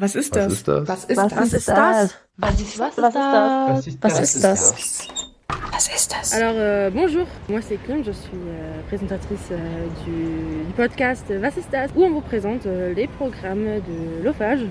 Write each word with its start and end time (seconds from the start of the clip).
Was 0.00 0.14
ist 0.14 0.36
das? 0.36 0.46
Was 0.46 0.52
ist 0.54 0.68
das? 0.68 0.88
Was 0.88 1.04
ist 1.04 1.16
Was 1.16 1.34
das? 1.34 1.52
ist 1.52 1.68
das? 1.68 2.14
Was 2.36 2.60
ist 2.60 2.78
Was 2.78 2.98
ist 2.98 2.98
das? 2.98 3.14
Was 3.14 3.86
ist 3.86 4.02
Was 4.04 4.12
das? 4.14 4.20
ist 4.34 4.44
das? 4.44 5.08
Was 5.72 5.88
ist 5.88 6.12
das? 6.12 6.34
Alors 6.34 6.54
euh, 6.56 6.90
bonjour, 6.90 7.26
moi 7.48 7.60
c'est 7.60 7.78
Clem, 7.84 8.04
je 8.04 8.12
suis 8.12 8.30
euh, 8.46 8.80
présentatrice 8.88 9.48
euh, 9.50 9.56
du, 10.04 10.64
du 10.66 10.72
podcast 10.76 11.24
Was 11.42 11.56
ist 11.56 11.72
das? 11.72 11.90
Où 11.96 12.04
on 12.04 12.10
vous 12.10 12.20
présente 12.20 12.66
euh, 12.66 12.94
les 12.94 13.08
programmes 13.08 13.64
de 13.64 14.22
l'OFAGE. 14.24 14.66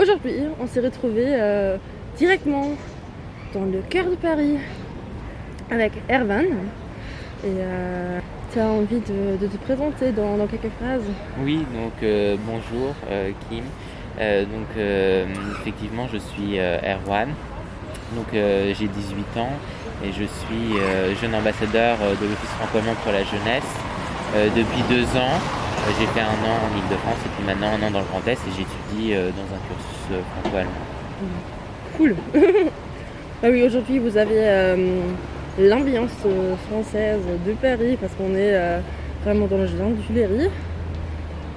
Aujourd'hui, 0.00 0.34
on 0.60 0.66
s'est 0.66 0.80
retrouvé 0.80 1.24
euh, 1.28 1.76
directement 2.18 2.70
dans 3.54 3.64
le 3.66 3.82
cœur 3.88 4.06
de 4.10 4.16
Paris 4.16 4.58
avec 5.70 5.92
Ervan. 6.08 6.42
Et 7.44 7.54
tu 8.52 8.58
as 8.58 8.66
envie 8.66 9.00
de, 9.00 9.36
de 9.40 9.46
te 9.46 9.56
présenter 9.58 10.12
dans, 10.12 10.36
dans 10.36 10.46
quelques 10.46 10.72
phrases? 10.78 11.04
Oui, 11.42 11.58
donc 11.72 11.92
euh, 12.02 12.36
bonjour 12.46 12.94
euh, 13.10 13.30
Kim. 13.48 13.64
Euh, 14.18 14.44
donc 14.44 14.66
euh, 14.76 15.26
effectivement 15.60 16.06
je 16.12 16.18
suis 16.18 16.58
euh, 16.58 16.78
Erwan. 16.82 17.28
Donc 18.14 18.26
euh, 18.34 18.72
j'ai 18.78 18.88
18 18.88 19.38
ans 19.38 19.52
et 20.04 20.08
je 20.08 20.24
suis 20.24 21.16
jeune 21.20 21.34
ambassadeur 21.34 21.98
de 21.98 22.26
l'Office 22.26 22.50
franco-allemand 22.58 22.94
pour 23.04 23.12
la 23.12 23.22
jeunesse. 23.22 23.68
Depuis 24.34 24.82
deux 24.88 25.04
ans, 25.18 25.38
j'ai 25.98 26.06
fait 26.06 26.20
un 26.20 26.40
an 26.48 26.56
en 26.64 26.78
Ile-de-France 26.78 27.18
et 27.26 27.28
puis 27.36 27.44
maintenant 27.44 27.68
un 27.68 27.86
an 27.86 27.90
dans 27.90 27.98
le 27.98 28.06
Grand 28.06 28.26
Est 28.26 28.38
et 28.38 28.50
j'étudie 28.56 29.12
dans 29.12 29.48
un 29.54 29.60
cursus 29.68 30.24
franco-allemand. 30.32 30.70
Cool 31.98 32.16
Bah 33.42 33.48
oui, 33.50 33.62
aujourd'hui 33.62 33.98
vous 33.98 34.16
avez 34.16 34.74
l'ambiance 35.58 36.16
française 36.70 37.20
de 37.46 37.52
Paris 37.52 37.98
parce 38.00 38.14
qu'on 38.14 38.34
est 38.34 38.80
vraiment 39.22 39.46
dans 39.48 39.58
le 39.58 39.66
jardin 39.66 39.90
du 39.90 40.02
Tuileries. 40.02 40.50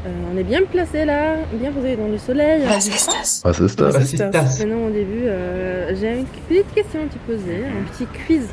Euh, 0.05 0.09
on 0.33 0.37
est 0.37 0.43
bien 0.43 0.61
placé 0.69 1.05
là, 1.05 1.35
bien 1.53 1.71
posé 1.71 1.95
dans 1.95 2.07
le 2.07 2.17
soleil. 2.17 2.63
Was 2.67 2.87
ist 2.87 3.07
das? 3.07 3.41
Was 3.45 3.59
ist 3.59 3.79
das? 3.79 3.93
Was 3.95 4.03
ist 4.13 4.19
das? 4.19 4.59
Maintenant 4.59 4.87
au 4.87 4.89
début, 4.89 5.23
euh, 5.25 5.95
j'ai 5.95 6.19
une 6.19 6.25
petite 6.25 6.73
question 6.73 6.99
à 7.01 7.05
te 7.05 7.17
poser, 7.19 7.63
un 7.65 7.83
petit 7.89 8.05
quiz. 8.25 8.47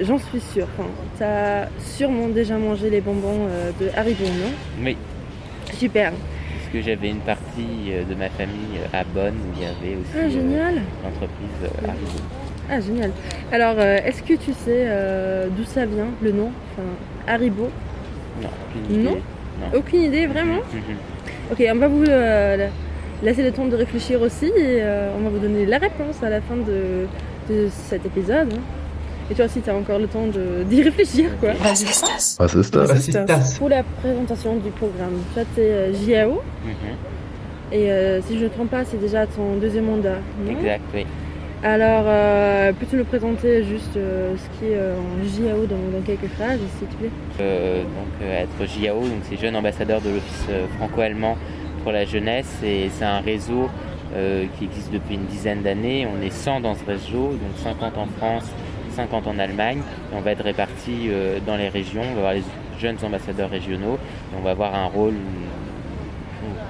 J'en 0.00 0.18
suis 0.18 0.40
sûre. 0.52 0.66
Enfin, 0.78 0.88
t'as 1.18 1.68
sûrement 1.82 2.28
déjà 2.28 2.58
mangé 2.58 2.90
les 2.90 3.00
bonbons 3.00 3.46
euh, 3.48 3.70
de 3.80 3.88
Haribo, 3.96 4.24
non? 4.24 4.52
Oui, 4.84 4.96
Super. 5.72 6.10
parce 6.12 6.70
que 6.70 6.82
j'avais 6.82 7.08
une 7.08 7.20
partie 7.20 7.90
euh, 7.92 8.04
de 8.04 8.14
ma 8.14 8.28
famille 8.28 8.76
à 8.92 9.02
Bonn 9.04 9.32
où 9.32 9.54
il 9.56 9.62
y 9.62 9.64
avait 9.64 9.96
aussi 9.96 10.10
Ah 10.14 10.24
euh, 10.26 10.28
génial. 10.30 10.74
l'entreprise 11.02 11.62
euh, 11.64 11.88
Haribo. 11.88 12.20
Ah 12.68 12.80
génial. 12.80 13.10
Alors, 13.50 13.76
euh, 13.78 13.96
est-ce 14.04 14.22
que 14.22 14.34
tu 14.34 14.52
sais 14.52 14.84
euh, 14.88 15.46
d'où 15.56 15.64
ça 15.64 15.86
vient, 15.86 16.08
le 16.20 16.32
nom? 16.32 16.50
Enfin, 16.72 17.32
Haribo? 17.32 17.70
Non, 18.42 18.48
aucune 18.68 19.00
idée. 19.00 19.22
Non 19.60 19.78
Aucune 19.78 20.02
idée, 20.02 20.26
vraiment 20.26 20.60
Mhm. 20.72 20.96
Ok, 21.52 21.64
on 21.72 21.78
va 21.78 21.88
vous 21.88 22.04
euh, 22.08 22.68
laisser 23.22 23.42
le 23.42 23.52
temps 23.52 23.66
de 23.66 23.76
réfléchir 23.76 24.20
aussi 24.20 24.46
et 24.46 24.52
euh, 24.82 25.10
on 25.16 25.22
va 25.22 25.30
vous 25.30 25.38
donner 25.38 25.64
la 25.66 25.78
réponse 25.78 26.22
à 26.22 26.28
la 26.30 26.40
fin 26.40 26.56
de, 26.56 27.06
de 27.48 27.68
cet 27.88 28.04
épisode. 28.04 28.52
Et 29.30 29.34
toi 29.34 29.46
aussi, 29.46 29.60
tu 29.60 29.70
as 29.70 29.74
encore 29.74 29.98
le 29.98 30.06
temps 30.06 30.26
de- 30.26 30.62
d'y 30.64 30.82
réfléchir, 30.82 31.30
quoi. 31.40 31.50
Was 31.64 31.80
ist 31.82 32.02
das? 32.04 32.36
Pour 33.58 33.68
la 33.68 33.82
présentation 33.82 34.56
du 34.56 34.70
programme, 34.70 35.20
toi, 35.34 35.42
tu 35.54 35.60
es 35.62 35.92
JAO 35.94 36.42
et 37.72 37.90
euh, 37.90 38.20
si 38.22 38.34
je 38.34 38.38
ne 38.40 38.44
me 38.44 38.50
trompe 38.50 38.70
pas, 38.70 38.84
c'est 38.84 39.00
déjà 39.00 39.26
ton 39.26 39.56
deuxième 39.60 39.86
mandat. 39.86 40.18
non? 40.44 40.52
Exact, 40.52 40.82
oui. 40.94 41.06
Alors, 41.62 42.04
euh, 42.06 42.72
peux-tu 42.78 42.96
nous 42.96 43.04
présenter 43.04 43.64
juste 43.64 43.96
euh, 43.96 44.34
ce 44.36 44.58
qui 44.58 44.66
est 44.66 44.76
euh, 44.76 44.94
en 44.94 45.24
JAO 45.24 45.66
dans, 45.66 46.02
quelques 46.04 46.30
phrases, 46.34 46.60
s'il 46.78 46.86
te 46.86 46.94
plaît? 46.96 47.10
Donc 47.38 48.28
être 48.28 48.70
JAO, 48.70 49.00
donc 49.00 49.20
c'est 49.22 49.38
jeune 49.38 49.56
ambassadeur 49.56 50.00
de 50.02 50.10
l'Office 50.10 50.46
franco-allemand 50.76 51.38
pour 51.82 51.92
la 51.92 52.04
jeunesse 52.04 52.60
et 52.62 52.90
c'est 52.92 53.04
un 53.04 53.20
réseau 53.20 53.68
qui 54.56 54.64
existe 54.64 54.92
depuis 54.92 55.14
une 55.14 55.26
dizaine 55.26 55.62
d'années. 55.62 56.06
On 56.06 56.22
est 56.22 56.30
100 56.30 56.60
dans 56.60 56.74
ce 56.74 56.84
réseau, 56.84 57.32
donc 57.32 57.56
50 57.62 57.98
en 57.98 58.06
France, 58.18 58.50
50 58.92 59.26
en 59.26 59.38
Allemagne. 59.38 59.78
Et 59.78 60.16
on 60.16 60.20
va 60.20 60.32
être 60.32 60.44
répartis 60.44 61.10
dans 61.46 61.56
les 61.56 61.68
régions. 61.68 62.02
On 62.02 62.14
va 62.14 62.18
avoir 62.18 62.32
les 62.32 62.42
jeunes 62.78 62.96
ambassadeurs 63.02 63.50
régionaux 63.50 63.98
et 64.32 64.36
on 64.38 64.42
va 64.42 64.52
avoir 64.52 64.74
un 64.74 64.86
rôle 64.86 65.14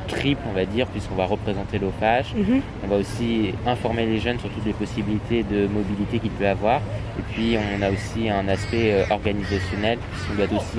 triple, 0.06 0.42
on 0.48 0.52
va 0.54 0.64
dire, 0.64 0.86
puisqu'on 0.86 1.14
va 1.16 1.26
représenter 1.26 1.78
l'OFAGE. 1.78 2.34
Mhm. 2.36 2.60
On 2.84 2.88
va 2.88 2.96
aussi 2.96 3.52
informer 3.66 4.06
les 4.06 4.18
jeunes 4.18 4.38
sur 4.38 4.48
toutes 4.50 4.64
les 4.66 4.72
possibilités 4.72 5.42
de 5.42 5.66
mobilité 5.66 6.18
qu'il 6.18 6.30
peut 6.30 6.46
avoir. 6.48 6.80
Et 7.18 7.22
puis 7.32 7.56
on 7.56 7.82
a 7.82 7.90
aussi 7.90 8.28
un 8.30 8.48
aspect 8.48 8.92
euh, 8.92 9.04
organisationnel, 9.10 9.98
puisqu'on 10.12 10.34
doit 10.34 10.58
aussi 10.60 10.78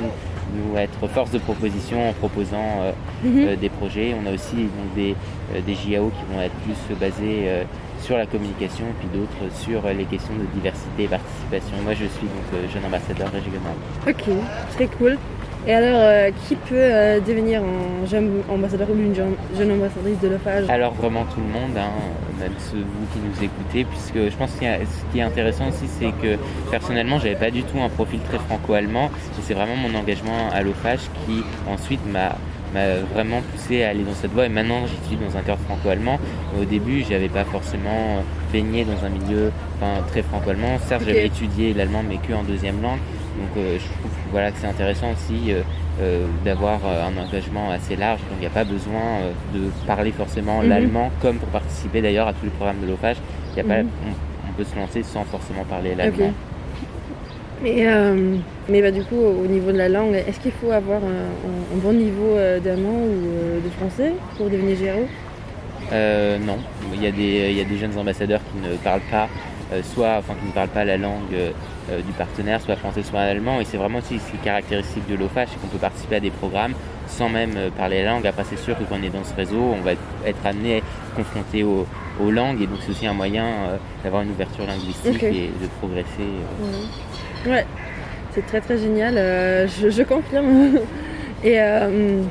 nous 0.55 0.77
être 0.77 1.07
force 1.09 1.31
de 1.31 1.39
proposition 1.39 2.09
en 2.09 2.13
proposant 2.13 2.81
euh, 2.81 2.91
Mhm. 3.23 3.47
euh, 3.47 3.55
des 3.55 3.69
projets. 3.69 4.15
On 4.21 4.25
a 4.29 4.33
aussi 4.33 4.55
donc, 4.55 4.93
des, 4.95 5.15
des 5.65 5.73
JAO 5.75 6.09
qui 6.09 6.33
vont 6.33 6.41
être 6.41 6.53
plus 6.65 6.95
basés 6.95 7.47
sur 8.01 8.15
la 8.15 8.25
communication 8.27 8.85
puis 8.99 9.07
d'autres 9.11 9.51
sur 9.55 9.81
les 9.89 10.05
questions 10.05 10.35
de 10.35 10.45
diversité 10.53 11.03
et 11.03 11.07
participation. 11.07 11.75
Moi 11.83 11.93
je 11.93 12.05
suis 12.05 12.27
donc 12.27 12.69
jeune 12.71 12.85
ambassadeur 12.85 13.29
régional. 13.31 13.73
Ok, 14.07 14.23
très 14.75 14.87
cool. 14.97 15.17
Et 15.67 15.73
alors, 15.73 15.99
euh, 15.99 16.31
qui 16.47 16.55
peut 16.55 16.75
euh, 16.75 17.19
devenir 17.19 17.61
un 17.61 18.05
jeune 18.05 18.41
ambassadeur 18.47 18.89
ou 18.89 18.95
une 18.95 19.13
jeune, 19.13 19.35
jeune 19.57 19.73
ambassadrice 19.73 20.17
de 20.21 20.29
l'OFAGE 20.29 20.69
Alors 20.69 20.93
vraiment 20.93 21.25
tout 21.25 21.41
le 21.41 21.47
monde, 21.47 21.77
hein, 21.77 21.91
même 22.39 22.53
ceux 22.57 22.77
vous 22.77 23.05
qui 23.11 23.19
nous 23.19 23.43
écoutez, 23.43 23.83
puisque 23.83 24.31
je 24.31 24.37
pense 24.37 24.51
que 24.53 24.59
ce 24.61 25.11
qui 25.11 25.19
est 25.19 25.23
intéressant 25.23 25.67
aussi, 25.67 25.87
c'est 25.99 26.13
que 26.21 26.37
personnellement, 26.71 27.19
j'avais 27.19 27.35
pas 27.35 27.51
du 27.51 27.63
tout 27.63 27.81
un 27.81 27.89
profil 27.89 28.21
très 28.21 28.37
franco-allemand, 28.37 29.07
et 29.07 29.41
c'est 29.41 29.55
vraiment 29.55 29.75
mon 29.75 29.93
engagement 29.93 30.49
à 30.53 30.61
l'OFAGE 30.61 31.09
qui 31.25 31.43
ensuite 31.69 31.99
m'a 32.09 32.35
m'a 32.73 32.97
vraiment 33.13 33.41
poussé 33.53 33.83
à 33.83 33.89
aller 33.89 34.03
dans 34.03 34.13
cette 34.13 34.31
voie 34.31 34.45
et 34.45 34.49
maintenant 34.49 34.81
j'étudie 34.87 35.23
dans 35.23 35.37
un 35.37 35.41
cœur 35.41 35.57
franco-allemand. 35.57 36.19
Au 36.59 36.65
début 36.65 37.05
j'avais 37.09 37.29
pas 37.29 37.45
forcément 37.45 38.23
baigné 38.51 38.83
dans 38.83 39.05
un 39.05 39.09
milieu 39.09 39.51
enfin, 39.77 40.01
très 40.07 40.21
franco-allemand. 40.21 40.77
Certes 40.85 41.03
j'avais 41.05 41.27
étudié 41.27 41.73
l'allemand 41.73 42.03
mais 42.05 42.17
que 42.17 42.33
en 42.33 42.43
deuxième 42.43 42.81
langue 42.81 42.99
donc 43.37 43.49
euh, 43.57 43.77
je 43.79 43.83
trouve 43.85 44.11
que, 44.11 44.31
voilà, 44.31 44.51
que 44.51 44.57
c'est 44.59 44.67
intéressant 44.67 45.11
aussi 45.11 45.51
euh, 45.53 45.61
euh, 46.01 46.25
d'avoir 46.43 46.79
un 46.85 47.15
engagement 47.17 47.69
assez 47.71 47.95
large. 47.95 48.19
Donc 48.21 48.37
il 48.37 48.41
n'y 48.41 48.45
a 48.47 48.51
pas 48.51 48.63
besoin 48.63 49.19
de 49.53 49.69
parler 49.85 50.11
forcément 50.11 50.61
Mhm. 50.61 50.69
l'allemand, 50.69 51.11
comme 51.21 51.37
pour 51.37 51.49
participer 51.49 52.01
d'ailleurs 52.01 52.27
à 52.27 52.33
tous 52.33 52.45
les 52.45 52.51
programmes 52.51 52.81
de 52.81 52.87
y 52.87 53.59
a 53.59 53.63
pas, 53.63 53.83
Mhm. 53.83 53.89
on, 54.05 54.49
on 54.49 54.53
peut 54.55 54.63
se 54.63 54.75
lancer 54.75 55.03
sans 55.03 55.23
forcément 55.23 55.63
parler 55.63 55.95
l'allemand. 55.95 56.33
Et, 57.65 57.87
euh, 57.87 58.35
mais 58.69 58.81
bah, 58.83 58.91
du 58.91 59.03
coup, 59.03 59.15
au 59.19 59.47
niveau 59.47 59.71
de 59.71 59.77
la 59.77 59.89
langue, 59.89 60.13
est-ce 60.13 60.39
qu'il 60.39 60.51
faut 60.51 60.71
avoir 60.71 61.01
un, 61.03 61.77
bon 61.77 61.93
niveau 61.93 62.35
d'allemand 62.63 62.99
ou 63.03 63.61
de 63.63 63.69
français 63.77 64.13
pour 64.37 64.49
devenir 64.49 64.77
GRO 64.77 65.07
Euh, 65.91 66.37
non, 66.37 66.57
il 66.93 67.01
y, 67.01 67.07
a 67.07 67.11
des, 67.11 67.49
il 67.49 67.57
y 67.57 67.61
a 67.61 67.63
des 67.63 67.77
jeunes 67.77 67.97
ambassadeurs 67.97 68.41
qui 68.51 68.67
ne 68.67 68.75
parlent 68.77 69.07
pas, 69.09 69.27
soit, 69.83 70.15
enfin, 70.17 70.33
qui 70.39 70.47
ne 70.47 70.51
parlent 70.51 70.69
pas 70.69 70.85
la 70.85 70.97
langue 70.97 71.33
euh, 71.33 71.51
euh, 71.91 72.01
du 72.01 72.11
partenaire, 72.13 72.61
soit 72.61 72.75
français, 72.75 73.03
soit 73.03 73.19
allemand. 73.21 73.59
Et 73.59 73.65
c'est 73.65 73.77
vraiment 73.77 73.99
aussi 73.99 74.19
ce 74.19 74.31
qui 74.31 74.37
est 74.37 74.43
caractéristique 74.43 75.07
de 75.09 75.15
l'OFAGE, 75.15 75.49
c'est 75.51 75.59
qu'on 75.61 75.67
peut 75.67 75.77
participer 75.77 76.15
à 76.17 76.19
des 76.19 76.31
programmes 76.31 76.73
sans 77.07 77.29
même 77.29 77.51
euh, 77.55 77.69
parler 77.69 78.03
la 78.03 78.11
langue. 78.11 78.27
Après, 78.27 78.43
c'est 78.49 78.57
sûr 78.59 78.77
que 78.77 78.83
quand 78.83 78.97
on 78.99 79.03
est 79.03 79.09
dans 79.09 79.23
ce 79.23 79.33
réseau, 79.35 79.59
on 79.61 79.81
va 79.81 79.91
être 80.25 80.45
amené 80.45 80.73
à 80.75 80.77
être 80.77 80.85
confronté 81.15 81.63
aux, 81.63 81.85
aux 82.21 82.31
langues, 82.31 82.61
et 82.61 82.67
donc 82.67 82.79
c'est 82.85 82.91
aussi 82.91 83.07
un 83.07 83.13
moyen 83.13 83.45
euh, 83.45 83.77
d'avoir 84.03 84.23
une 84.23 84.31
ouverture 84.31 84.65
linguistique 84.65 85.23
et 85.23 85.49
de 85.61 85.67
progresser. 85.79 86.07
euh. 86.19 87.49
Ouais, 87.51 87.65
c'est 88.33 88.45
très 88.45 88.59
très 88.61 88.77
génial, 88.77 89.17
euh, 89.17 89.67
je, 89.67 89.89
je 89.89 90.03
confirme. 90.03 90.77
Et, 91.43 91.61
euh, 91.61 92.21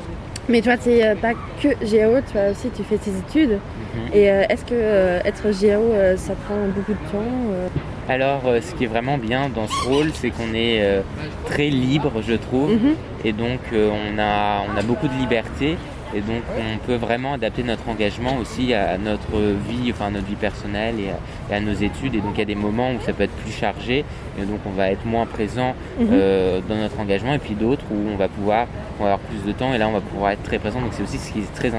mais 0.49 0.61
toi, 0.63 0.77
tu 0.77 0.91
n'es 0.91 1.15
pas 1.17 1.33
que 1.61 1.69
GAO, 1.85 2.21
toi 2.33 2.51
aussi 2.51 2.71
tu 2.75 2.83
fais 2.85 2.99
tes 2.99 3.11
études. 3.11 3.59
Mhm. 3.95 4.13
Et 4.13 4.31
euh, 4.31 4.45
est-ce 4.49 4.65
que 4.65 4.75
euh, 4.75 5.21
être 5.25 5.45
GAO, 5.51 5.93
euh, 5.93 6.17
ça 6.17 6.35
prend 6.35 6.57
beaucoup 6.75 6.93
de 6.93 7.11
temps 7.11 7.51
euh 7.51 7.69
Alors, 8.09 8.43
euh, 8.47 8.61
ce 8.61 8.75
qui 8.75 8.85
est 8.85 8.89
vraiment 8.89 9.19
bien 9.19 9.49
dans 9.49 9.67
ce 9.67 9.89
rôle, 9.89 10.11
c'est 10.15 10.31
qu'on 10.31 10.55
est 10.55 10.83
euh, 10.83 11.01
très 11.47 11.69
libre, 11.69 12.23
je 12.27 12.35
trouve. 12.35 12.73
Mhm. 12.73 12.95
Et 13.25 13.33
donc, 13.33 13.61
euh, 13.73 13.91
on, 13.91 14.19
a, 14.19 14.63
on 14.73 14.79
a 14.79 14.83
beaucoup 14.83 15.09
de 15.09 15.15
liberté. 15.15 15.77
Et 16.17 16.21
donc, 16.21 16.43
on 16.59 16.79
peut 16.87 16.95
vraiment 16.95 17.35
adapter 17.35 17.63
notre 17.63 17.87
engagement 17.89 18.39
aussi 18.41 18.73
à 18.73 18.97
notre 18.97 19.37
vie, 19.69 19.91
enfin 19.93 20.07
à 20.07 20.11
notre 20.11 20.27
vie 20.27 20.35
personnelle 20.35 20.95
et 20.99 21.11
à, 21.11 21.53
et 21.53 21.57
à 21.59 21.61
nos 21.61 21.75
études. 21.75 22.15
Et 22.15 22.21
donc, 22.21 22.33
il 22.37 22.39
y 22.39 22.43
a 22.43 22.47
des 22.47 22.55
moments 22.55 22.93
où 22.93 23.01
ça 23.05 23.13
peut 23.13 23.25
être 23.25 23.37
plus 23.37 23.53
chargé. 23.53 24.05
Et 24.41 24.45
donc, 24.47 24.61
on 24.67 24.71
va 24.71 24.91
être 24.91 25.05
moins 25.05 25.27
présent 25.27 25.75
Mhm. 26.01 26.09
euh, 26.13 26.61
dans 26.67 26.77
notre 26.77 26.99
engagement. 27.01 27.35
Et 27.35 27.39
puis 27.39 27.55
d'autres 27.55 27.85
où 27.91 27.97
on 28.13 28.17
va 28.17 28.29
pouvoir 28.29 28.67
on 28.99 29.05
va 29.05 29.13
avoir 29.13 29.29
plus 29.29 29.45
de 29.47 29.53
temps. 29.53 29.75
Et 29.75 29.79
là, 29.79 29.89
on 29.89 29.93
va 29.93 30.01
pouvoir 30.01 30.31
être 30.31 30.43
très 30.43 30.59
présent. 30.59 30.81
Donc, 30.81 30.93
c'est 30.93 31.03
aussi 31.03 31.19
ce 31.19 31.31
qui 31.31 31.41
est 31.41 31.55
très, 31.55 31.71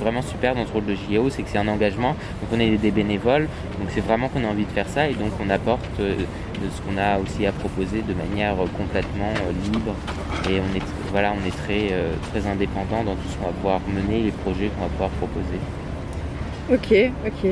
vraiment 0.00 0.20
super 0.20 0.54
dans 0.54 0.66
ce 0.66 0.72
rôle 0.72 0.84
de 0.84 0.94
JO, 0.94 1.30
c'est 1.30 1.42
que 1.42 1.48
c'est 1.48 1.56
un 1.58 1.68
engagement. 1.68 2.10
Donc, 2.10 2.50
on 2.52 2.60
est 2.60 2.76
des 2.76 2.90
bénévoles. 2.90 3.48
Donc, 3.78 3.88
c'est 3.88 4.04
vraiment 4.04 4.28
qu'on 4.28 4.44
a 4.44 4.48
envie 4.48 4.66
de 4.66 4.70
faire 4.70 4.88
ça. 4.88 5.08
Et 5.08 5.14
donc, 5.14 5.30
on 5.42 5.48
apporte 5.48 5.80
euh, 6.00 6.14
de 6.62 6.70
ce 6.70 6.80
qu'on 6.82 6.98
a 6.98 7.18
aussi 7.18 7.46
à 7.46 7.52
proposer 7.52 8.02
de 8.02 8.14
manière 8.14 8.54
euh, 8.54 8.66
complètement 8.76 9.32
euh, 9.36 9.52
libre. 9.72 9.94
Et 10.48 10.60
on 10.60 10.76
est, 10.76 10.82
voilà, 11.10 11.32
on 11.32 11.46
est 11.46 11.56
très, 11.64 11.92
euh, 11.92 12.12
très 12.30 12.46
indépendant 12.46 13.04
dans 13.04 13.14
tout 13.14 13.28
ce 13.28 13.36
qu'on 13.36 13.46
va 13.46 13.52
pouvoir 13.52 13.80
mener, 13.88 14.22
les 14.22 14.30
projets 14.30 14.68
qu'on 14.68 14.82
va 14.82 14.88
pouvoir 14.88 15.10
proposer. 15.10 15.60
Ok, 16.70 17.12
ok. 17.26 17.50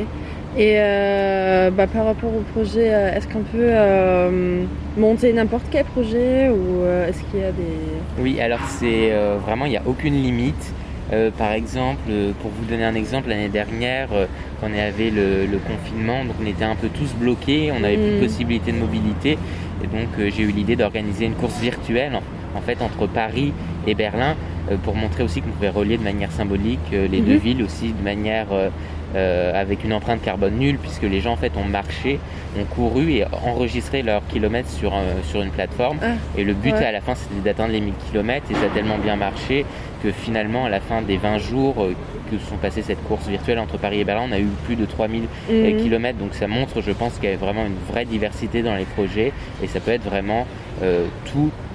Et 0.56 0.74
euh, 0.78 1.70
bah, 1.70 1.86
par 1.86 2.06
rapport 2.06 2.34
au 2.34 2.42
projet, 2.52 2.86
est-ce 2.86 3.28
qu'on 3.28 3.42
peut 3.42 3.70
euh, 3.70 4.64
monter 4.96 5.32
n'importe 5.32 5.66
quel 5.70 5.84
projet 5.84 6.48
ou 6.48 6.84
est-ce 7.08 7.22
qu'il 7.24 7.40
y 7.40 7.44
a 7.44 7.52
des... 7.52 8.20
Oui, 8.20 8.40
alors 8.40 8.60
c'est 8.66 9.12
euh, 9.12 9.36
vraiment, 9.44 9.66
il 9.66 9.70
n'y 9.70 9.76
a 9.76 9.82
aucune 9.86 10.14
limite. 10.14 10.72
Euh, 11.12 11.30
par 11.36 11.52
exemple, 11.52 12.02
euh, 12.08 12.32
pour 12.40 12.50
vous 12.50 12.64
donner 12.64 12.84
un 12.84 12.94
exemple, 12.94 13.30
l'année 13.30 13.48
dernière, 13.48 14.08
euh, 14.12 14.26
quand 14.60 14.68
on 14.72 14.78
avait 14.78 15.10
le, 15.10 15.46
le 15.46 15.58
confinement, 15.58 16.24
donc 16.24 16.36
on 16.40 16.46
était 16.46 16.64
un 16.64 16.76
peu 16.76 16.88
tous 16.88 17.12
bloqués, 17.14 17.72
on 17.72 17.80
n'avait 17.80 17.96
plus 17.96 18.20
de 18.20 18.20
possibilité 18.20 18.70
de 18.72 18.78
mobilité. 18.78 19.36
Et 19.82 19.86
donc 19.86 20.08
euh, 20.18 20.30
j'ai 20.34 20.42
eu 20.42 20.52
l'idée 20.52 20.76
d'organiser 20.76 21.24
une 21.24 21.34
course 21.34 21.58
virtuelle 21.58 22.12
en, 22.54 22.60
fait 22.60 22.82
entre 22.82 23.06
Paris 23.06 23.52
et 23.86 23.94
Berlin 23.94 24.36
pour 24.76 24.94
montrer 24.96 25.22
aussi 25.22 25.40
qu'on 25.42 25.50
pouvait 25.50 25.68
relier 25.70 25.98
de 25.98 26.02
manière 26.04 26.30
symbolique 26.32 26.78
euh, 26.92 27.08
les 27.08 27.20
Mhm. 27.20 27.26
deux 27.26 27.36
villes 27.36 27.62
aussi 27.62 27.92
de 27.92 28.02
manière 28.04 28.46
euh, 28.52 28.68
euh, 29.16 29.60
avec 29.60 29.82
une 29.84 29.92
empreinte 29.92 30.22
carbone 30.22 30.54
nulle 30.56 30.78
puisque 30.78 31.02
les 31.02 31.20
gens 31.20 31.32
en 31.32 31.36
fait 31.36 31.52
ont 31.56 31.64
marché, 31.64 32.20
ont 32.58 32.64
couru 32.64 33.10
et 33.12 33.24
enregistré 33.44 34.02
leurs 34.02 34.24
kilomètres 34.28 34.68
sur, 34.70 34.94
un- 34.94 35.20
sur 35.24 35.42
une 35.42 35.50
plateforme. 35.50 35.98
Ah, 36.02 36.12
Et 36.38 36.44
le 36.44 36.52
but 36.54 36.72
ouais. 36.72 36.84
à 36.84 36.92
la 36.92 37.00
fin 37.00 37.14
c'était 37.16 37.40
d'atteindre 37.44 37.72
les 37.72 37.80
1000 37.80 37.92
km 38.12 38.46
et 38.50 38.54
ça 38.54 38.66
a 38.66 38.68
tellement 38.74 38.98
bien 38.98 39.16
marché 39.16 39.64
que 40.02 40.12
finalement 40.12 40.64
à 40.66 40.68
la 40.68 40.80
fin 40.80 41.02
des 41.02 41.16
20 41.16 41.38
jours 41.38 41.74
euh, 41.82 41.94
que 42.30 42.38
sont 42.38 42.56
passés 42.56 42.82
cette 42.82 43.02
course 43.08 43.26
virtuelle 43.26 43.58
entre 43.58 43.76
Paris 43.76 43.98
et 44.00 44.04
Berlin, 44.04 44.26
on 44.28 44.32
a 44.32 44.38
eu 44.38 44.46
plus 44.64 44.76
de 44.76 44.84
3000 44.84 45.24
mhm. 45.50 45.76
kilomètres. 45.78 46.18
Donc 46.18 46.34
ça 46.34 46.46
montre, 46.46 46.80
je 46.80 46.92
pense, 46.92 47.14
qu'il 47.18 47.28
y 47.28 47.32
a 47.32 47.36
vraiment 47.36 47.66
une 47.66 47.74
vraie 47.92 48.04
diversité 48.04 48.62
dans 48.62 48.76
les 48.76 48.84
projets 48.84 49.32
et 49.62 49.66
ça 49.66 49.80
peut 49.80 49.90
être 49.90 50.04
vraiment 50.04 50.46
euh, 50.84 51.06
tout 51.32 51.50
euh, 51.50 51.69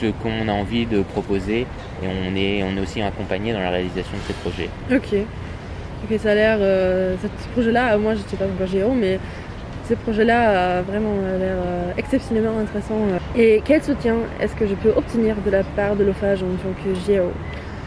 ce 0.00 0.06
qu'on 0.22 0.48
a 0.48 0.52
envie 0.52 0.86
de 0.86 1.02
proposer 1.02 1.60
et 2.02 2.06
on 2.06 2.36
est, 2.36 2.62
on 2.62 2.76
est 2.76 2.80
aussi 2.80 3.00
accompagné 3.02 3.52
dans 3.52 3.60
la 3.60 3.70
réalisation 3.70 4.16
de 4.16 4.22
ces 4.26 4.34
projets. 4.34 4.68
Ok. 4.90 5.20
Ok, 6.10 6.18
ça 6.18 6.32
a 6.32 6.34
l'air. 6.34 6.58
euh, 6.60 7.14
ce 7.22 7.48
projet-là, 7.52 7.94
euh, 7.94 7.98
moi 7.98 8.14
je 8.14 8.20
ne 8.22 8.24
sais 8.28 8.36
pas 8.36 8.46
encore 8.46 8.66
Géo, 8.66 8.92
mais 8.92 9.18
ce 9.88 9.94
projet-là 9.94 10.78
a 10.78 10.82
vraiment 10.82 11.14
euh, 11.22 11.38
l'air 11.38 11.56
euh, 11.64 11.92
exceptionnellement 11.96 12.58
intéressant. 12.58 12.96
euh. 13.10 13.18
Et 13.40 13.62
quel 13.64 13.82
soutien 13.82 14.16
est-ce 14.40 14.54
que 14.56 14.66
je 14.66 14.74
peux 14.74 14.90
obtenir 14.96 15.36
de 15.44 15.50
la 15.50 15.62
part 15.62 15.94
de 15.96 16.04
l'OFAGE 16.04 16.42
en 16.42 16.56
tant 16.62 16.74
que 16.82 16.94
Géo 17.06 17.32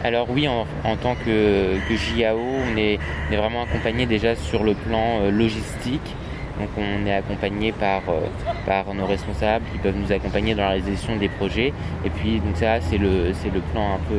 Alors 0.02 0.28
oui, 0.30 0.48
en, 0.48 0.66
en 0.84 0.96
tant 0.96 1.14
que, 1.14 1.76
que 1.88 1.94
JAO, 1.94 2.38
on 2.38 2.76
est, 2.78 2.98
on 3.28 3.32
est 3.34 3.36
vraiment 3.36 3.62
accompagné 3.62 4.06
déjà 4.06 4.34
sur 4.34 4.62
le 4.64 4.74
plan 4.74 5.20
euh, 5.20 5.30
logistique. 5.30 6.14
Donc 6.58 6.68
on 6.78 7.06
est 7.06 7.12
accompagné 7.14 7.72
par, 7.72 8.02
euh, 8.08 8.20
par 8.64 8.92
nos 8.94 9.06
responsables 9.06 9.64
qui 9.72 9.78
peuvent 9.78 9.96
nous 9.96 10.12
accompagner 10.12 10.54
dans 10.54 10.62
la 10.62 10.68
réalisation 10.70 11.16
des 11.16 11.28
projets. 11.28 11.72
Et 12.04 12.10
puis 12.10 12.40
donc 12.40 12.56
ça 12.56 12.80
c'est 12.80 12.98
le, 12.98 13.32
c'est 13.34 13.52
le 13.52 13.60
plan 13.60 13.94
un 13.94 14.00
peu 14.08 14.14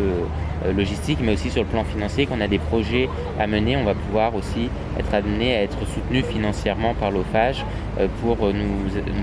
euh, 0.66 0.74
logistique, 0.74 1.20
mais 1.22 1.34
aussi 1.34 1.50
sur 1.50 1.64
le 1.64 1.68
plan 1.68 1.84
financier. 1.84 2.26
Quand 2.26 2.36
on 2.38 2.42
a 2.42 2.48
des 2.48 2.60
projets 2.60 3.10
à 3.40 3.48
mener, 3.48 3.76
on 3.78 3.84
va 3.84 3.94
pouvoir 3.96 4.36
aussi 4.36 4.70
être 5.00 5.14
amené 5.14 5.56
à 5.56 5.62
être 5.64 5.78
soutenu 5.88 6.22
financièrement 6.24 6.94
par 6.94 7.12
l'OFAGE 7.12 7.64
euh, 8.00 8.08
pour 8.22 8.38
nous, 8.48 8.54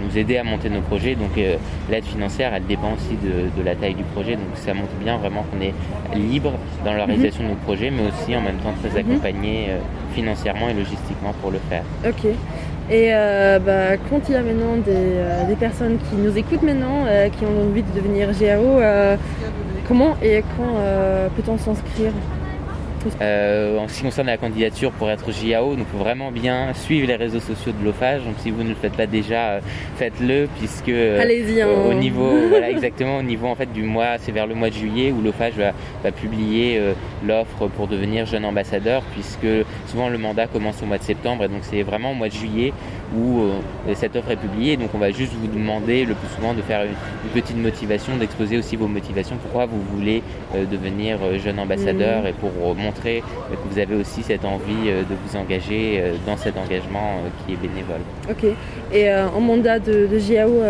nous 0.05 0.19
aider 0.19 0.37
à 0.38 0.44
monter 0.44 0.69
nos 0.70 0.81
projets. 0.81 1.14
Donc 1.14 1.31
l'aide 1.90 2.05
financière, 2.05 2.52
elle 2.55 2.67
dépend 2.67 2.93
aussi 2.94 3.17
de, 3.22 3.49
de 3.56 3.64
la 3.64 3.75
taille 3.76 3.94
du 3.94 4.05
projet. 4.05 4.32
Donc 4.37 4.55
ça 4.55 4.75
montre 4.75 4.93
bien 5.02 5.17
vraiment 5.19 5.44
qu'on 5.50 5.60
est 5.60 5.75
libre 6.17 6.52
dans 6.84 6.93
la 6.93 7.05
réalisation 7.05 7.44
de 7.44 7.49
nos 7.50 7.55
projets, 7.56 7.90
mais 7.90 8.02
aussi 8.08 8.37
en 8.37 8.40
même 8.40 8.56
temps 8.56 8.72
très 8.82 8.90
Mhm. 9.02 9.10
accompagné 9.10 9.69
financièrement 10.14 10.69
et 10.69 10.75
logistiquement 10.75 11.32
pour 11.40 11.50
le 11.50 11.58
faire. 11.69 11.82
Ok. 12.06 12.26
Et 12.90 13.14
euh, 13.14 13.58
bah, 13.58 13.96
quand 14.10 14.20
il 14.28 14.34
y 14.34 14.36
a 14.36 14.42
maintenant 14.42 14.76
des, 14.76 14.92
euh, 14.94 15.54
personnes 15.58 15.98
qui 16.10 16.16
nous 16.16 16.36
écoutent 16.36 16.62
maintenant, 16.62 17.06
euh, 17.06 17.31
qui 17.31 17.44
ont 17.44 17.62
envie 17.62 17.82
de 17.82 17.92
devenir 17.92 18.28
GAO, 18.38 18.81
comment 19.88 20.16
et 20.22 20.42
quand 20.56 20.75
peut-on 21.36 21.56
s'inscrire? 21.58 22.12
Euh, 23.21 23.79
en 23.79 23.89
ce 23.89 23.99
qui 23.99 24.03
concerne 24.05 24.27
la 24.27 24.37
candidature 24.37 24.91
pour 24.93 25.11
être 25.11 25.31
JAO, 25.33 25.77
donc 25.77 25.87
faut 25.89 25.99
vraiment 25.99 26.31
bien 26.31 26.73
suivre 26.75 27.06
les 27.06 27.17
réseaux 27.17 27.41
sociaux 27.41 27.73
de 27.79 27.85
l'OFAGE. 27.85 28.25
Donc 28.25 28.35
si 28.39 28.51
vous 28.51 28.62
ne 28.62 28.71
le 28.71 28.75
faites 28.75 28.97
pas 28.97 29.06
déjà, 29.06 29.51
euh, 29.51 29.61
faites-le 29.97 30.49
puisque 30.59 30.89
euh, 30.89 31.21
Allez-y. 31.21 31.61
hein. 31.61 31.69
au 31.69 31.91
au 31.91 31.95
niveau, 31.95 32.31
voilà 32.49 32.71
exactement 32.71 33.19
au 33.19 33.23
niveau 33.23 33.47
en 33.47 33.55
fait 33.55 33.73
du 33.73 33.83
mois, 33.83 34.19
c'est 34.19 34.33
vers 34.33 34.47
le 34.47 34.55
mois 34.55 34.71
de 34.71 34.75
juillet 34.75 35.12
où 35.12 35.21
l'OFAGE 35.23 35.55
va, 35.55 35.73
va 36.03 36.12
publier 36.12 36.81
l'offre 37.27 37.69
pour 37.69 37.87
devenir 37.89 38.27
jeune 38.27 38.45
ambassadeur 38.45 39.03
puisque 39.12 39.47
souvent 39.87 40.09
le 40.09 40.19
mandat 40.19 40.47
commence 40.47 40.83
au 40.83 40.87
mois 40.87 40.99
de 40.99 41.03
septembre 41.03 41.45
et 41.45 41.49
donc 41.49 41.61
c'est 41.62 41.83
vraiment 41.83 42.12
au 42.12 42.15
mois 42.15 42.29
de 42.29 42.35
juillet 42.35 42.73
où 43.17 43.41
euh, 43.41 43.95
cette 43.95 44.17
offre 44.17 44.31
est 44.31 44.37
publiée. 44.37 44.77
Donc 44.77 44.91
on 44.95 44.99
va 44.99 45.11
juste 45.11 45.33
vous 45.35 45.47
demander 45.47 46.05
le 46.05 46.15
plus 46.15 46.29
souvent 46.35 46.55
de 46.55 46.62
faire 46.62 46.83
une, 46.85 46.91
une 46.91 47.31
petite 47.43 47.56
motivation, 47.56 48.17
d'exposer 48.17 48.56
aussi 48.59 48.77
vos 48.77 48.87
motivations, 48.89 49.37
pourquoi 49.37 49.67
vous 49.67 49.81
voulez 49.97 50.23
euh, 50.55 50.65
devenir 50.65 51.19
euh, 51.23 51.39
jeune 51.39 51.59
ambassadeur 51.59 52.23
Mhm. 52.23 52.27
et 52.29 52.33
pour 52.33 52.75
montrer 52.75 53.23
que 53.51 53.69
vous 53.73 53.79
avez 53.79 53.95
aussi 53.95 54.23
cette 54.23 54.45
envie 54.45 54.87
de 54.87 55.15
vous 55.27 55.37
engager 55.37 56.03
dans 56.27 56.37
cet 56.37 56.56
engagement 56.56 57.21
qui 57.47 57.55
est 57.55 57.56
bénévole. 57.56 58.01
Ok. 58.31 58.45
Et 58.93 59.12
en 59.12 59.41
mandat 59.41 59.79
de, 59.79 60.06
de 60.06 60.19
GAO, 60.19 60.61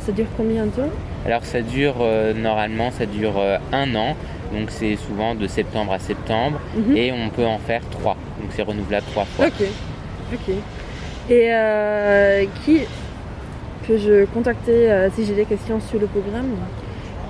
ça 0.00 0.12
dure 0.12 0.26
combien 0.36 0.66
de 0.66 0.70
temps? 0.70 0.90
Alors 1.26 1.44
ça 1.44 1.60
dure 1.62 1.96
normalement 2.36 2.90
ça 2.90 3.06
dure 3.06 3.34
un 3.72 3.94
an, 3.94 4.14
donc 4.52 4.68
c'est 4.70 4.96
souvent 4.96 5.34
de 5.34 5.46
septembre 5.46 5.92
à 5.92 5.98
septembre 5.98 6.58
Mhm. 6.76 6.96
et 6.96 7.12
on 7.12 7.28
peut 7.30 7.46
en 7.46 7.58
faire 7.58 7.82
trois, 7.90 8.16
donc 8.40 8.50
c'est 8.50 8.62
renouvelable 8.62 9.06
trois 9.12 9.24
fois. 9.24 9.46
Ok. 9.46 9.66
Ok. 10.34 10.54
Et 11.30 11.48
euh, 11.52 12.44
qui 12.64 12.80
peux-je 13.86 14.24
contacter 14.26 14.90
euh, 14.90 15.10
si 15.10 15.26
j'ai 15.26 15.34
des 15.34 15.44
questions 15.44 15.78
sur 15.78 16.00
le 16.00 16.06
programme? 16.06 16.56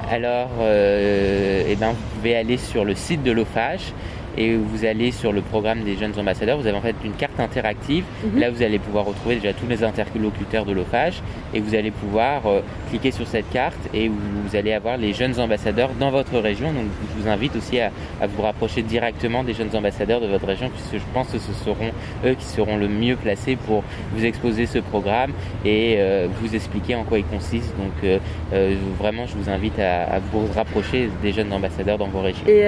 Alors 0.08 0.50
euh, 0.60 1.64
eh 1.68 1.74
ben, 1.74 1.88
vous 1.88 2.16
pouvez 2.16 2.36
aller 2.36 2.58
sur 2.58 2.84
le 2.84 2.94
site 2.94 3.24
de 3.24 3.32
l'OFAGE 3.32 3.92
et 4.38 4.56
vous 4.56 4.84
allez 4.84 5.10
sur 5.10 5.32
le 5.32 5.42
programme 5.42 5.82
des 5.82 5.96
jeunes 5.96 6.18
ambassadeurs. 6.18 6.58
Vous 6.58 6.66
avez 6.66 6.76
en 6.76 6.80
fait 6.80 6.94
une 7.04 7.12
carte 7.12 7.38
interactive. 7.38 8.04
Mhm. 8.24 8.40
Là, 8.40 8.50
vous 8.50 8.62
allez 8.62 8.78
pouvoir 8.78 9.04
retrouver 9.04 9.36
déjà 9.36 9.52
tous 9.52 9.66
les 9.66 9.82
interlocuteurs 9.82 10.64
de 10.64 10.72
l'OFAGE 10.72 11.22
et 11.52 11.60
vous 11.60 11.74
allez 11.74 11.90
pouvoir 11.90 12.46
euh, 12.46 12.60
cliquer 12.88 13.10
sur 13.10 13.26
cette 13.26 13.50
carte 13.50 13.78
et 13.92 14.08
vous, 14.08 14.56
allez 14.56 14.72
avoir 14.72 14.96
les 14.96 15.12
jeunes 15.12 15.38
ambassadeurs 15.38 15.90
dans 15.98 16.10
votre 16.10 16.38
région. 16.38 16.72
Donc, 16.72 16.84
je 17.16 17.22
vous 17.22 17.28
invite 17.28 17.54
aussi 17.56 17.80
à, 17.80 17.90
à 18.20 18.26
vous 18.26 18.40
rapprocher 18.40 18.82
directement 18.82 19.44
des 19.44 19.54
jeunes 19.54 19.74
ambassadeurs 19.74 20.20
de 20.20 20.26
votre 20.26 20.46
région 20.46 20.70
puisque 20.70 21.04
je 21.04 21.12
pense 21.12 21.28
que 21.28 21.38
ce 21.38 21.52
seront 21.52 21.90
eux 22.24 22.34
qui 22.34 22.44
seront 22.44 22.76
le 22.76 22.88
mieux 22.88 23.16
placés 23.16 23.56
pour 23.56 23.82
vous 24.14 24.24
exposer 24.24 24.66
ce 24.66 24.78
programme 24.78 25.32
et 25.64 25.96
euh, 25.98 26.28
vous 26.40 26.54
expliquer 26.54 26.94
en 26.94 27.04
quoi 27.04 27.18
il 27.18 27.24
consiste. 27.24 27.76
Donc, 27.76 27.92
euh, 28.04 28.18
euh, 28.52 28.74
vraiment, 28.98 29.26
je 29.26 29.34
vous 29.36 29.50
invite 29.50 29.78
à, 29.78 30.04
à 30.04 30.18
vous 30.18 30.46
rapprocher 30.54 31.10
des 31.22 31.32
jeunes 31.32 31.52
ambassadeurs 31.52 31.98
dans 31.98 32.08
vos 32.08 32.20
régions. 32.20 32.46
Et 32.46 32.64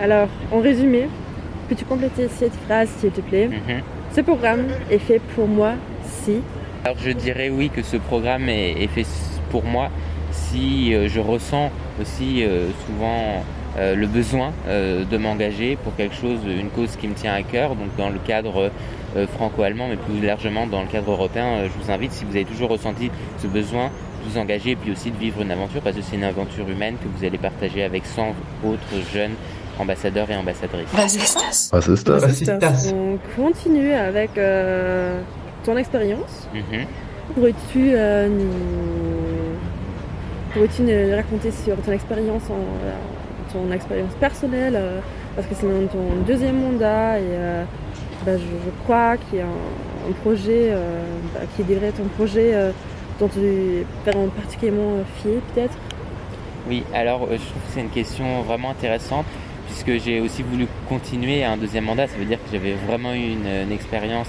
alors, 0.00 0.28
en 0.52 0.60
résumé, 0.60 1.08
peux-tu 1.68 1.84
compléter 1.84 2.28
cette 2.28 2.54
phrase 2.66 2.88
s'il 2.98 3.10
te 3.10 3.20
plaît? 3.20 3.48
Mhm. 3.48 3.82
Ce 4.14 4.20
programme 4.20 4.66
est 4.90 4.98
fait 4.98 5.20
pour 5.34 5.48
moi 5.48 5.72
si. 6.04 6.40
Alors 6.84 6.98
je 6.98 7.10
dirais 7.10 7.50
oui 7.50 7.70
que 7.70 7.82
ce 7.82 7.96
programme 7.96 8.48
est, 8.48 8.82
est 8.82 8.86
fait 8.86 9.06
pour 9.50 9.64
moi 9.64 9.90
si 10.30 10.94
euh, 10.94 11.08
je 11.08 11.20
ressens 11.20 11.70
aussi 12.00 12.44
euh, 12.44 12.68
souvent 12.86 13.42
euh, 13.78 13.94
le 13.94 14.06
besoin 14.06 14.52
de 14.68 15.16
m'engager 15.18 15.76
pour 15.76 15.94
quelque 15.96 16.14
chose, 16.14 16.40
une 16.46 16.70
cause 16.70 16.96
qui 16.96 17.08
me 17.08 17.14
tient 17.14 17.34
à 17.34 17.42
cœur, 17.42 17.70
donc 17.74 17.94
dans 17.98 18.08
le 18.08 18.18
cadre 18.18 18.70
franco-allemand, 19.34 19.88
mais 19.88 19.96
plus 19.96 20.26
largement 20.26 20.66
dans 20.66 20.82
le 20.82 20.88
cadre 20.88 21.10
européen, 21.10 21.64
je 21.64 21.84
vous 21.84 21.90
invite, 21.90 22.12
si 22.12 22.24
vous 22.24 22.36
avez 22.36 22.44
toujours 22.44 22.70
ressenti 22.70 23.10
ce 23.38 23.46
besoin, 23.46 23.86
de 23.86 24.30
vous 24.30 24.38
engager 24.38 24.70
et 24.70 24.76
puis 24.76 24.92
aussi 24.92 25.10
de 25.10 25.16
vivre 25.16 25.42
une 25.42 25.50
aventure, 25.50 25.82
parce 25.82 25.96
que 25.96 26.02
c'est 26.02 26.16
une 26.16 26.24
aventure 26.24 26.68
humaine 26.68 26.96
que 27.02 27.08
vous 27.08 27.24
allez 27.24 27.38
partager 27.38 27.82
avec 27.82 28.06
100 28.06 28.34
autres 28.64 28.80
jeunes 29.12 29.34
ambassadeurs 29.78 30.30
et 30.30 30.36
ambassadrices. 30.36 30.92
Was 30.92 31.14
ist 31.14 32.48
das? 32.48 32.92
On 32.92 33.18
continue 33.36 33.92
avec 33.92 34.30
euh, 34.38 35.20
ton 35.64 35.76
expérience. 35.76 36.48
Mhm. 36.54 36.86
Pourrais-tu 37.34 37.92
euh, 37.94 38.28
nous... 38.28 39.56
Pourrais-tu 40.52 40.82
nous 40.82 41.14
raconter 41.14 41.50
sur 41.50 41.76
ton 41.76 41.92
expérience, 41.92 42.44
en, 42.48 42.54
euh, 42.54 42.92
ton 43.52 43.70
expérience 43.72 44.14
personnelle 44.18 44.74
euh, 44.76 45.00
Parce 45.34 45.46
que 45.48 45.54
c'est 45.54 45.66
dans 45.66 45.86
ton 45.86 46.22
deuxième 46.26 46.58
mandat 46.60 47.18
et 47.18 47.22
euh, 47.24 47.64
bah, 48.24 48.32
je, 48.38 48.42
je 48.42 48.70
crois 48.84 49.16
qu'il 49.18 49.38
y 49.40 49.42
a 49.42 49.44
un, 49.44 50.08
un 50.08 50.12
projet 50.22 50.70
euh, 50.70 51.02
bah, 51.34 51.40
qui 51.54 51.62
devrait 51.64 51.88
être 51.88 52.00
un 52.00 52.08
projet 52.16 52.52
euh, 52.54 52.70
dont 53.20 53.28
tu 53.28 53.40
es 53.40 53.84
particulièrement 54.34 54.98
fier 55.20 55.40
peut-être. 55.52 55.74
Oui, 56.68 56.84
alors 56.94 57.20
je 57.30 57.36
trouve 57.36 57.62
que 57.62 57.72
c'est 57.74 57.80
une 57.80 57.90
question 57.90 58.42
vraiment 58.42 58.70
intéressante 58.70 59.26
puisque 59.76 60.02
j'ai 60.04 60.20
aussi 60.20 60.42
voulu 60.42 60.66
continuer 60.88 61.44
un 61.44 61.56
deuxième 61.56 61.84
mandat. 61.84 62.06
Ça 62.06 62.16
veut 62.16 62.24
dire 62.24 62.38
que 62.38 62.50
j'avais 62.50 62.72
vraiment 62.72 63.12
eu 63.12 63.32
une, 63.32 63.72
expérience 63.72 64.28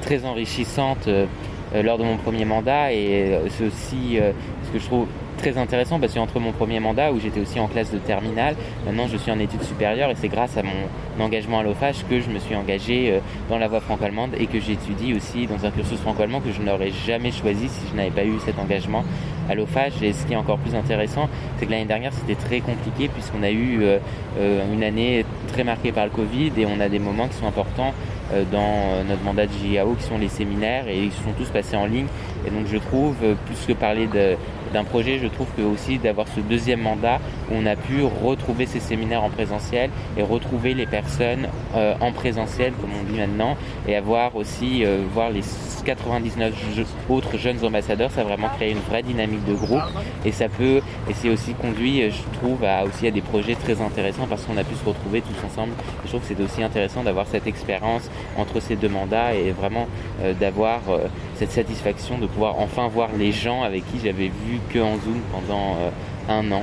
très 0.00 0.24
enrichissante 0.24 1.06
euh, 1.08 1.26
euh, 1.74 1.82
lors 1.82 1.98
de 1.98 2.04
mon 2.04 2.16
premier 2.16 2.44
mandat 2.44 2.92
et 2.92 3.34
euh, 3.34 3.48
c'est 3.50 3.64
aussi 3.64 4.18
ce 4.64 4.70
que 4.72 4.78
je 4.78 4.84
trouve 4.84 5.06
très 5.36 5.58
intéressant 5.58 6.00
parce 6.00 6.12
que 6.12 6.18
entre 6.18 6.40
mon 6.40 6.52
premier 6.52 6.80
mandat 6.80 7.12
où 7.12 7.20
j'étais 7.20 7.40
aussi 7.40 7.60
en 7.60 7.68
classe 7.68 7.92
de 7.92 7.98
terminale, 7.98 8.56
maintenant 8.84 9.06
je 9.06 9.16
suis 9.16 9.30
en 9.30 9.38
études 9.38 9.62
supérieures 9.62 10.10
et 10.10 10.14
c'est 10.14 10.28
grâce 10.28 10.56
à 10.56 10.62
mon 10.62 11.24
engagement 11.24 11.60
à 11.60 11.62
l'OFAGE 11.62 12.04
que 12.08 12.20
je 12.20 12.28
me 12.28 12.38
suis 12.38 12.54
engagé 12.54 13.10
euh, 13.10 13.20
dans 13.48 13.58
la 13.58 13.68
voie 13.68 13.80
franco-allemande 13.80 14.30
et 14.38 14.46
que 14.46 14.60
j'étudie 14.60 15.14
aussi 15.14 15.46
dans 15.46 15.64
un 15.64 15.70
cursus 15.70 15.98
franco-allemand 16.00 16.40
que 16.40 16.52
je 16.52 16.62
n'aurais 16.62 16.90
jamais 16.90 17.30
choisi 17.30 17.68
si 17.68 17.80
je 17.90 17.96
n'avais 17.96 18.10
pas 18.10 18.24
eu 18.24 18.38
cet 18.44 18.58
engagement 18.58 19.04
à 19.48 19.54
l'OFAGE. 19.54 20.02
Et 20.02 20.12
ce 20.12 20.26
qui 20.26 20.32
est 20.32 20.36
encore 20.36 20.58
plus 20.58 20.74
intéressant, 20.74 21.28
c'est 21.58 21.66
que 21.66 21.70
l'année 21.70 21.84
dernière 21.84 22.12
c'était 22.12 22.34
très 22.34 22.60
compliqué 22.60 23.08
puisqu'on 23.08 23.42
a 23.42 23.50
eu 23.50 23.82
euh, 23.82 23.98
euh, 24.38 24.72
une 24.72 24.82
année 24.82 25.24
très 25.52 25.64
marquée 25.64 25.92
par 25.92 26.04
le 26.04 26.10
Covid 26.10 26.52
et 26.56 26.66
on 26.66 26.80
a 26.80 26.88
des 26.88 26.98
moments 26.98 27.28
qui 27.28 27.34
sont 27.34 27.46
importants 27.46 27.94
dans 28.50 28.96
euh, 28.96 29.02
notre 29.04 29.22
mandat 29.22 29.46
de 29.46 29.52
JAO 29.52 29.94
qui 29.94 30.04
sont 30.04 30.18
les 30.18 30.28
séminaires 30.28 30.88
et 30.88 30.98
ils 30.98 31.12
sont 31.12 31.32
tous 31.36 31.48
passés 31.48 31.76
en 31.76 31.86
ligne. 31.86 32.06
Et 32.46 32.50
donc 32.50 32.66
je 32.66 32.78
trouve, 32.78 33.16
euh, 33.22 33.34
plus 33.46 33.66
que 33.66 33.72
parler 33.72 34.08
d'un 34.72 34.84
projet, 34.84 35.18
je 35.18 35.26
je 35.26 35.30
trouve 35.32 35.48
que 35.56 35.62
aussi 35.62 35.98
d'avoir 35.98 36.28
ce 36.28 36.38
deuxième 36.38 36.80
mandat 36.80 37.18
où 37.50 37.54
on 37.56 37.66
a 37.66 37.74
pu 37.74 38.04
retrouver 38.24 38.64
ces 38.64 38.78
séminaires 38.78 39.24
en 39.24 39.28
présentiel 39.28 39.90
et 40.16 40.22
retrouver 40.22 40.72
les 40.72 40.86
personnes 40.86 41.48
euh, 41.74 41.94
en 42.00 42.12
présentiel, 42.12 42.72
comme 42.80 42.90
on 42.98 43.12
dit 43.12 43.18
maintenant, 43.18 43.56
et 43.88 43.96
avoir 43.96 44.36
aussi 44.36 44.84
euh, 44.84 45.02
voir 45.12 45.30
les 45.30 45.40
99 45.84 46.54
autres 47.08 47.38
jeunes 47.38 47.64
ambassadeurs, 47.64 48.12
ça 48.12 48.20
a 48.20 48.24
vraiment 48.24 48.48
créé 48.50 48.70
une 48.70 48.78
vraie 48.78 49.02
dynamique 49.02 49.44
de 49.44 49.54
groupe 49.54 49.82
et 50.24 50.30
ça 50.30 50.48
peut, 50.48 50.80
et 51.10 51.14
c'est 51.14 51.28
aussi 51.28 51.54
conduit, 51.54 52.08
je 52.10 52.38
trouve, 52.38 52.62
à 52.64 52.84
aussi 52.84 53.08
à 53.08 53.10
des 53.10 53.20
projets 53.20 53.56
très 53.56 53.80
intéressants 53.80 54.26
parce 54.28 54.44
qu'on 54.44 54.56
a 54.56 54.64
pu 54.64 54.76
se 54.76 54.84
retrouver 54.84 55.22
tous 55.22 55.44
ensemble. 55.44 55.72
je 56.04 56.08
trouve 56.08 56.20
que 56.20 56.28
c'est 56.28 56.40
aussi 56.40 56.62
intéressant 56.62 57.02
d'avoir 57.02 57.26
cette 57.26 57.48
expérience 57.48 58.08
entre 58.36 58.60
ces 58.60 58.76
deux 58.76 58.88
mandats 58.88 59.34
et 59.34 59.50
vraiment 59.50 59.86
euh, 60.22 60.32
d'avoir 60.34 60.80
euh, 60.88 60.98
cette 61.36 61.50
satisfaction 61.50 62.18
de 62.18 62.26
pouvoir 62.26 62.58
enfin 62.58 62.88
voir 62.88 63.10
les 63.18 63.32
gens 63.32 63.62
avec 63.62 63.84
qui 63.90 63.98
j'avais 64.04 64.28
vu 64.28 64.60
que 64.72 64.78
en 64.78 64.96
Zoom 64.96 65.20
pendant 65.32 65.76
euh, 65.76 65.90
un 66.28 66.52
an 66.52 66.62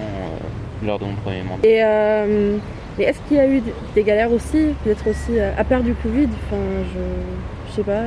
lors 0.86 1.00
de 1.00 1.06
mon 1.06 1.16
premier 1.16 1.44
mandat. 1.44 1.68
Et, 1.68 2.60
est-ce 3.00 3.18
qu'il 3.28 3.38
y 3.38 3.40
a 3.40 3.48
eu 3.48 3.64
des 3.96 4.04
galères 4.04 4.32
aussi, 4.32 4.68
peut-être 4.84 5.10
aussi 5.10 5.40
à 5.40 5.64
part 5.64 5.82
du 5.82 5.96
Covid? 5.96 6.28
Enfin, 6.46 6.62
je, 6.94 7.00
je 7.72 7.76
sais 7.78 7.82
pas. 7.82 8.04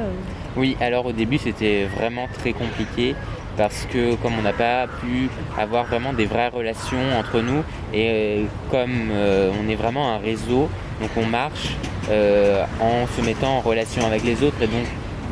Oui, 0.57 0.77
alors 0.81 1.07
au 1.07 1.13
début 1.13 1.39
c'était 1.39 1.87
vraiment 1.97 2.29
très 2.33 2.53
compliqué 2.53 3.17
parce 3.57 3.87
que 3.91 4.15
comme 4.17 4.35
on 4.39 4.43
n'a 4.43 4.53
pas 4.53 4.87
pu 4.87 5.29
avoir 5.59 5.85
vraiment 5.85 6.13
des 6.13 6.27
vraies 6.27 6.49
relations 6.49 7.19
entre 7.19 7.41
nous 7.41 7.63
et 7.93 8.45
comme 8.71 9.11
euh, 9.11 9.51
on 9.61 9.69
est 9.69 9.75
vraiment 9.75 10.13
un 10.13 10.19
réseau, 10.19 10.69
donc 11.01 11.11
on 11.17 11.27
marche 11.27 11.77
euh, 12.11 12.65
en 12.81 13.07
se 13.17 13.25
mettant 13.25 13.59
en 13.59 13.61
relation 13.61 14.05
avec 14.07 14.25
les 14.25 14.43
autres 14.43 14.61
et 14.63 14.67
donc 14.67 14.87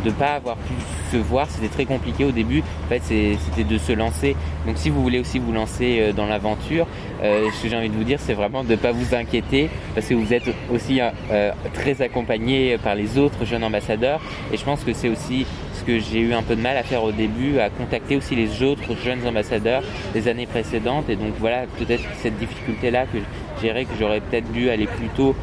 de 0.05 0.11
ne 0.11 0.15
pas 0.15 0.35
avoir 0.35 0.57
pu 0.57 0.75
se 1.11 1.17
voir, 1.17 1.49
c'était 1.49 1.69
très 1.69 1.85
compliqué 1.85 2.25
au 2.25 2.31
début. 2.31 2.63
En 2.85 2.89
fait, 2.89 3.03
c'était 3.03 3.65
de 3.65 3.79
se 3.79 3.93
lancer. 3.93 4.37
Donc, 4.67 4.77
si 4.79 4.91
vous 4.91 5.03
voulez 5.03 5.19
aussi 5.19 5.39
vous 5.39 5.53
lancer 5.53 5.99
euh, 6.01 6.13
dans 6.13 6.27
l'aventure, 6.27 6.87
euh, 7.23 7.49
ce 7.53 7.63
que 7.63 7.69
j'ai 7.69 7.77
envie 7.77 7.89
de 7.89 7.95
vous 7.95 8.05
dire, 8.05 8.19
c'est 8.21 8.35
vraiment 8.35 8.65
de 8.65 8.71
ne 8.71 8.77
pas 8.77 8.93
vous 8.93 9.15
inquiéter 9.15 9.71
parce 9.95 10.07
que 10.07 10.15
vous 10.15 10.33
êtes 10.33 10.45
aussi 10.73 11.01
euh, 11.01 11.53
très 11.73 12.03
accompagné 12.03 12.77
par 12.79 12.95
les 12.95 13.19
autres 13.19 13.45
jeunes 13.45 13.65
ambassadeurs. 13.65 14.21
Et 14.53 14.57
je 14.57 14.65
pense 14.65 14.85
que 14.85 14.93
c'est 14.93 15.09
aussi 15.09 15.47
ce 15.75 15.85
que 15.85 15.99
j'ai 15.99 16.21
eu 16.21 16.35
un 16.35 16.43
peu 16.43 16.57
de 16.57 16.61
mal 16.61 16.77
à 16.77 16.83
faire 16.83 17.03
au 17.03 17.13
début, 17.13 17.59
à 17.59 17.71
contacter 17.71 18.17
aussi 18.17 18.37
les 18.37 18.63
autres 18.63 18.97
jeunes 19.03 19.27
ambassadeurs 19.27 19.83
des 20.13 20.29
années 20.29 20.47
précédentes. 20.47 21.09
Et 21.09 21.17
donc, 21.17 21.35
voilà, 21.39 21.65
peut-être 21.79 22.05
cette 22.23 22.39
difficulté-là 22.39 23.07
que 23.07 23.19
que 23.63 23.97
j'aurais 23.99 24.21
peut-être 24.21 24.53
dû 24.53 24.69
aller 24.69 24.87
plus 24.87 25.09
tôt 25.17 25.35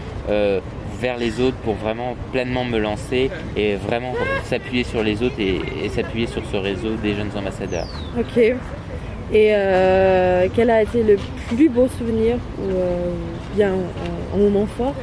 vers 1.01 1.17
les 1.17 1.41
autres 1.41 1.57
pour 1.57 1.73
vraiment 1.73 2.15
pleinement 2.31 2.63
me 2.63 2.77
lancer 2.77 3.31
et 3.57 3.75
vraiment 3.75 4.13
s'appuyer 4.43 4.83
sur 4.83 5.01
les 5.01 5.23
autres 5.23 5.39
et, 5.39 5.89
s'appuyer 5.89 6.27
sur 6.27 6.43
ce 6.45 6.57
réseau 6.57 6.91
des 7.01 7.15
jeunes 7.15 7.31
ambassadeurs. 7.35 7.87
Ok. 8.17 8.37
Et 8.37 9.49
euh, 9.55 10.47
quel 10.53 10.69
a 10.69 10.83
été 10.83 11.03
le 11.03 11.17
plus 11.47 11.69
beau 11.69 11.87
souvenir 11.87 12.35
ou 12.59 12.69
euh, 12.69 13.13
bien 13.55 13.73
un, 14.33 14.37
moment 14.37 14.67
fort 14.67 14.93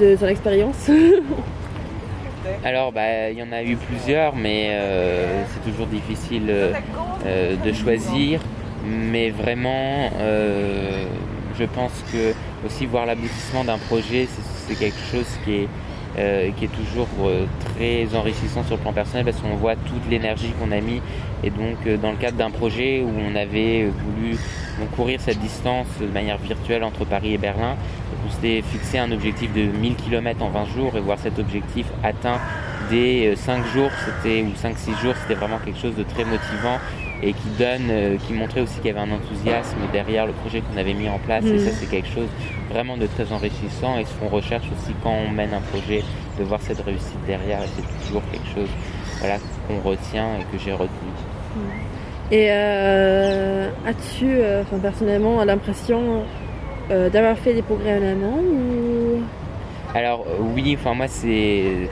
de 0.00 0.16
ton 0.16 0.26
expérience? 0.26 0.90
Alors, 2.64 2.92
bah, 2.92 3.30
il 3.30 3.38
y 3.38 3.42
en 3.42 3.52
a 3.52 3.62
eu 3.62 3.76
plusieurs, 3.76 4.34
mais 4.34 4.70
euh, 4.72 5.44
c'est 5.48 5.70
toujours 5.70 5.86
difficile 5.86 6.46
de 6.46 7.72
choisir. 7.72 8.40
Mais 8.84 9.30
vraiment, 9.30 10.10
je 11.58 11.64
pense 11.64 11.92
que 12.12 12.34
aussi 12.66 12.86
voir 12.86 13.06
l'aboutissement 13.06 13.64
d'un 13.64 13.78
projet, 13.78 14.28
c'est 14.66 14.74
quelque 14.74 15.00
chose 15.10 15.26
qui 15.44 15.54
est, 15.54 15.68
euh, 16.18 16.50
qui 16.56 16.66
est 16.66 16.68
toujours 16.68 17.08
euh, 17.24 17.46
très 17.74 18.14
enrichissant 18.16 18.62
sur 18.64 18.76
le 18.76 18.82
plan 18.82 18.92
personnel 18.92 19.24
parce 19.24 19.38
qu'on 19.38 19.56
voit 19.56 19.76
toute 19.76 20.08
l'énergie 20.10 20.52
qu'on 20.60 20.72
a 20.72 20.80
mis. 20.80 21.00
Et 21.42 21.50
donc, 21.50 21.78
euh, 21.86 21.96
dans 21.96 22.10
le 22.10 22.16
cadre 22.16 22.36
d'un 22.36 22.50
projet 22.50 23.02
où 23.02 23.10
on 23.10 23.34
avait 23.34 23.86
voulu 23.86 24.36
courir 24.96 25.20
cette 25.20 25.38
distance 25.38 25.86
de 26.00 26.06
manière 26.06 26.38
virtuelle 26.38 26.84
entre 26.84 27.04
Paris 27.04 27.34
et 27.34 27.38
Berlin, 27.38 27.76
on 28.26 28.30
s'était 28.30 28.62
fixé 28.62 28.98
un 28.98 29.10
objectif 29.12 29.52
de 29.52 29.62
1000 29.62 29.96
km 29.96 30.42
en 30.42 30.50
20 30.50 30.64
jours 30.66 30.96
et 30.96 31.00
voir 31.00 31.18
cet 31.18 31.38
objectif 31.38 31.86
atteint 32.02 32.40
dès 32.90 33.34
5 33.36 33.64
jours, 33.72 33.90
c'était 34.04 34.42
ou 34.42 34.50
5-6 34.50 35.00
jours, 35.00 35.14
c'était 35.22 35.38
vraiment 35.38 35.58
quelque 35.58 35.78
chose 35.78 35.94
de 35.94 36.02
très 36.02 36.24
motivant 36.24 36.78
et 37.22 37.32
qui 37.32 37.48
donne, 37.58 37.88
euh, 37.90 38.16
qui 38.26 38.32
montrait 38.32 38.60
aussi 38.60 38.76
qu'il 38.76 38.86
y 38.86 38.90
avait 38.90 39.00
un 39.00 39.12
enthousiasme 39.12 39.78
derrière 39.92 40.26
le 40.26 40.32
projet 40.32 40.60
qu'on 40.60 40.76
avait 40.76 40.94
mis 40.94 41.08
en 41.08 41.18
place. 41.18 41.44
Et 41.44 41.58
ça, 41.58 41.70
mm. 41.70 41.74
c'est 41.78 41.90
quelque 41.90 42.08
chose 42.08 42.28
vraiment 42.70 42.96
de 42.96 43.06
très 43.06 43.32
enrichissant. 43.32 43.98
Et 43.98 44.04
ce 44.04 44.14
qu'on 44.14 44.28
recherche 44.28 44.66
aussi 44.66 44.92
quand 45.02 45.12
on 45.12 45.30
mène 45.30 45.54
un 45.54 45.60
projet, 45.60 46.02
de 46.38 46.44
voir 46.44 46.60
cette 46.62 46.80
réussite 46.80 47.18
derrière. 47.26 47.60
C'est 47.76 48.06
toujours 48.06 48.22
quelque 48.32 48.48
chose 48.54 48.68
voilà, 49.20 49.36
qu'on 49.68 49.88
retient 49.88 50.38
et 50.40 50.56
que 50.56 50.62
j'ai 50.62 50.72
retenu. 50.72 50.88
Mm. 51.54 51.60
Et 52.32 52.46
euh, 52.50 53.68
as-tu, 53.86 54.26
euh, 54.26 54.62
personnellement, 54.80 55.44
l'impression 55.44 56.24
d'avoir 56.88 57.38
fait 57.38 57.54
des 57.54 57.62
progrès 57.62 57.98
en 57.98 58.06
amont 58.06 58.42
ou... 58.42 59.22
Alors 59.94 60.26
oui, 60.54 60.76
enfin 60.78 60.92
moi 60.92 61.08
c'est 61.08 61.88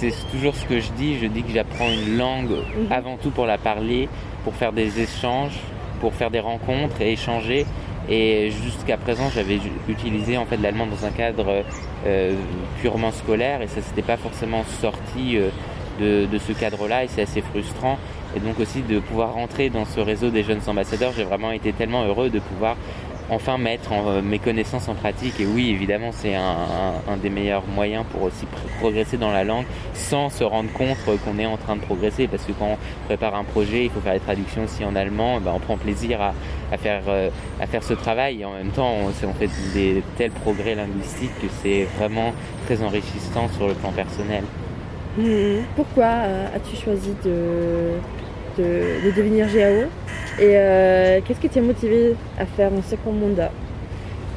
c'est 0.00 0.30
toujours 0.30 0.54
ce 0.54 0.64
que 0.64 0.80
je 0.80 0.90
dis. 0.92 1.18
Je 1.18 1.26
dis 1.26 1.42
que 1.42 1.52
j'apprends 1.52 1.90
une 1.90 2.16
langue 2.16 2.50
mm-hmm. 2.50 2.92
avant 2.92 3.16
tout 3.16 3.30
pour 3.30 3.46
la 3.46 3.58
parler 3.58 4.08
pour 4.44 4.54
faire 4.54 4.72
des 4.72 5.00
échanges, 5.00 5.58
pour 6.00 6.14
faire 6.14 6.30
des 6.30 6.40
rencontres 6.40 7.00
et 7.00 7.12
échanger. 7.12 7.66
Et 8.08 8.50
jusqu'à 8.50 8.96
présent, 8.96 9.30
j'avais 9.34 9.58
utilisé 9.88 10.36
en 10.38 10.46
fait 10.46 10.56
l'allemand 10.56 10.86
dans 10.86 11.04
un 11.04 11.10
cadre 11.10 11.62
euh, 12.06 12.34
purement 12.80 13.12
scolaire 13.12 13.62
et 13.62 13.68
ça 13.68 13.82
s'était 13.82 14.02
pas 14.02 14.16
forcément 14.16 14.64
sorti 14.80 15.36
euh, 15.36 15.50
de, 16.00 16.26
de, 16.26 16.38
ce 16.38 16.52
cadre-là 16.52 17.04
et 17.04 17.08
c'est 17.08 17.22
assez 17.22 17.42
frustrant. 17.42 17.98
Et 18.34 18.40
donc 18.40 18.58
aussi 18.58 18.82
de 18.82 19.00
pouvoir 19.00 19.34
rentrer 19.34 19.68
dans 19.68 19.84
ce 19.84 20.00
réseau 20.00 20.30
des 20.30 20.42
jeunes 20.42 20.62
ambassadeurs, 20.66 21.12
j'ai 21.16 21.24
vraiment 21.24 21.50
été 21.52 21.72
tellement 21.72 22.04
heureux 22.04 22.30
de 22.30 22.38
pouvoir 22.38 22.76
enfin 23.30 23.58
mettre 23.58 23.92
euh, 23.92 24.20
mes 24.22 24.38
connaissances 24.38 24.88
en 24.88 24.94
pratique. 24.94 25.40
Et 25.40 25.46
oui, 25.46 25.70
évidemment, 25.70 26.10
c'est 26.12 26.34
un, 26.34 27.16
des 27.22 27.30
meilleurs 27.30 27.64
moyens 27.66 28.04
pour 28.10 28.22
aussi 28.22 28.46
progresser 28.78 29.16
dans 29.16 29.30
la 29.30 29.44
langue 29.44 29.64
sans 29.94 30.28
se 30.28 30.44
rendre 30.44 30.70
compte 30.72 30.96
qu'on 31.24 31.38
est 31.38 31.46
en 31.46 31.56
train 31.56 31.76
de 31.76 31.80
progresser. 31.80 32.26
Parce 32.26 32.44
que 32.44 32.52
quand 32.52 32.66
on 32.72 33.06
prépare 33.06 33.34
un 33.34 33.44
projet, 33.44 33.84
il 33.84 33.90
faut 33.90 34.00
faire 34.00 34.14
les 34.14 34.20
traductions 34.20 34.64
aussi 34.64 34.84
en 34.84 34.94
allemand. 34.96 35.40
Ben, 35.40 35.52
on 35.54 35.60
prend 35.60 35.76
plaisir 35.76 36.20
à, 36.20 36.76
faire, 36.76 37.02
euh, 37.08 37.30
à 37.60 37.66
faire 37.66 37.82
ce 37.82 37.94
travail. 37.94 38.42
Et 38.42 38.44
en 38.44 38.52
même 38.52 38.70
temps, 38.70 38.92
on, 39.06 39.32
fait 39.32 39.48
des 39.74 40.02
tels 40.16 40.32
progrès 40.32 40.74
linguistiques 40.74 41.38
que 41.40 41.46
c'est 41.62 41.84
vraiment 41.98 42.32
très 42.66 42.82
enrichissant 42.82 43.48
sur 43.56 43.68
le 43.68 43.74
plan 43.74 43.92
personnel. 43.92 44.44
Mmh. 45.16 45.64
Pourquoi 45.76 46.04
euh, 46.04 46.46
as-tu 46.54 46.76
choisi 46.76 47.14
de, 47.24 47.94
de 48.58 49.10
devenir 49.16 49.46
GAO 49.46 49.88
et 50.38 50.56
euh, 50.56 51.20
qu'est-ce 51.26 51.40
qui 51.40 51.48
t'a 51.48 51.60
motivé 51.60 52.14
à 52.38 52.46
faire 52.46 52.70
un 52.72 52.82
second 52.82 53.12
mandat? 53.12 53.50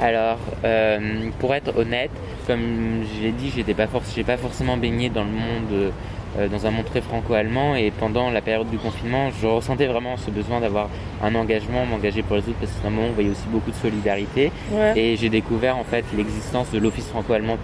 Alors, 0.02 0.40
euh, 0.66 1.30
pour 1.40 1.54
être 1.54 1.78
honnête, 1.78 2.12
comme 2.46 3.04
je 3.16 3.24
l'ai 3.24 3.32
dit, 3.32 3.52
j'étais 3.56 3.74
pas 3.74 3.88
j'ai 4.14 4.24
pas 4.24 4.38
forcément 4.38 4.76
baigné 4.76 5.10
dans 5.10 5.24
le 5.24 5.30
monde, 5.30 5.92
euh, 6.38 6.48
dans 6.50 6.66
un 6.66 6.72
monde 6.72 6.86
très 6.86 7.00
franco-allemand, 7.00 7.76
et 7.76 7.92
pendant 7.92 8.32
la 8.32 8.42
période 8.42 8.70
du 8.70 8.78
confinement, 8.78 9.30
je 9.40 9.48
ressentais 9.48 9.86
vraiment 9.86 10.18
ce 10.18 10.30
besoin 10.30 10.60
d'avoir 10.60 10.90
un 11.24 11.36
engagement, 11.36 11.86
m'engager 11.86 12.22
pour 12.24 12.36
les 12.36 12.42
autres, 12.42 12.58
parce 12.60 12.72
que 12.72 12.80
c'est 12.82 12.88
un 12.88 12.92
moment 12.92 13.08
où 13.08 13.12
on 13.12 13.14
voyait 13.14 13.30
aussi 13.30 13.48
beaucoup 13.48 13.72
de 13.72 13.76
solidarité. 13.76 14.52
Et 14.96 15.16
j'ai 15.16 15.30
découvert 15.30 15.78
en 15.78 15.86
fait 15.86 16.04
l'existence 16.18 16.70
de 16.72 16.80
l'Office 16.80 17.08
franco-allemand 17.08 17.58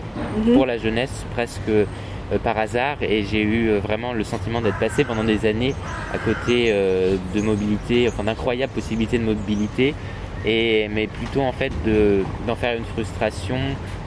mhm. 0.45 0.53
pour 0.53 0.65
la 0.65 0.77
jeunesse 0.77 1.25
presque 1.33 1.71
par 2.37 2.57
hasard 2.57 2.97
et 3.01 3.23
j'ai 3.23 3.41
eu 3.41 3.69
euh, 3.69 3.79
vraiment 3.79 4.13
le 4.13 4.23
sentiment 4.23 4.61
d'être 4.61 4.77
passé 4.77 5.03
pendant 5.03 5.23
des 5.23 5.45
années 5.45 5.73
à 6.13 6.17
côté 6.19 6.67
euh, 6.69 7.15
de 7.33 7.41
mobilité, 7.41 8.07
enfin 8.07 8.23
d'incroyables 8.23 8.73
possibilités 8.73 9.17
de 9.17 9.23
mobilité 9.23 9.95
et 10.45 10.87
mais 10.93 11.07
plutôt 11.07 11.41
en 11.41 11.51
fait 11.51 11.73
d'en 12.47 12.55
faire 12.55 12.77
une 12.77 12.85
frustration 12.85 13.57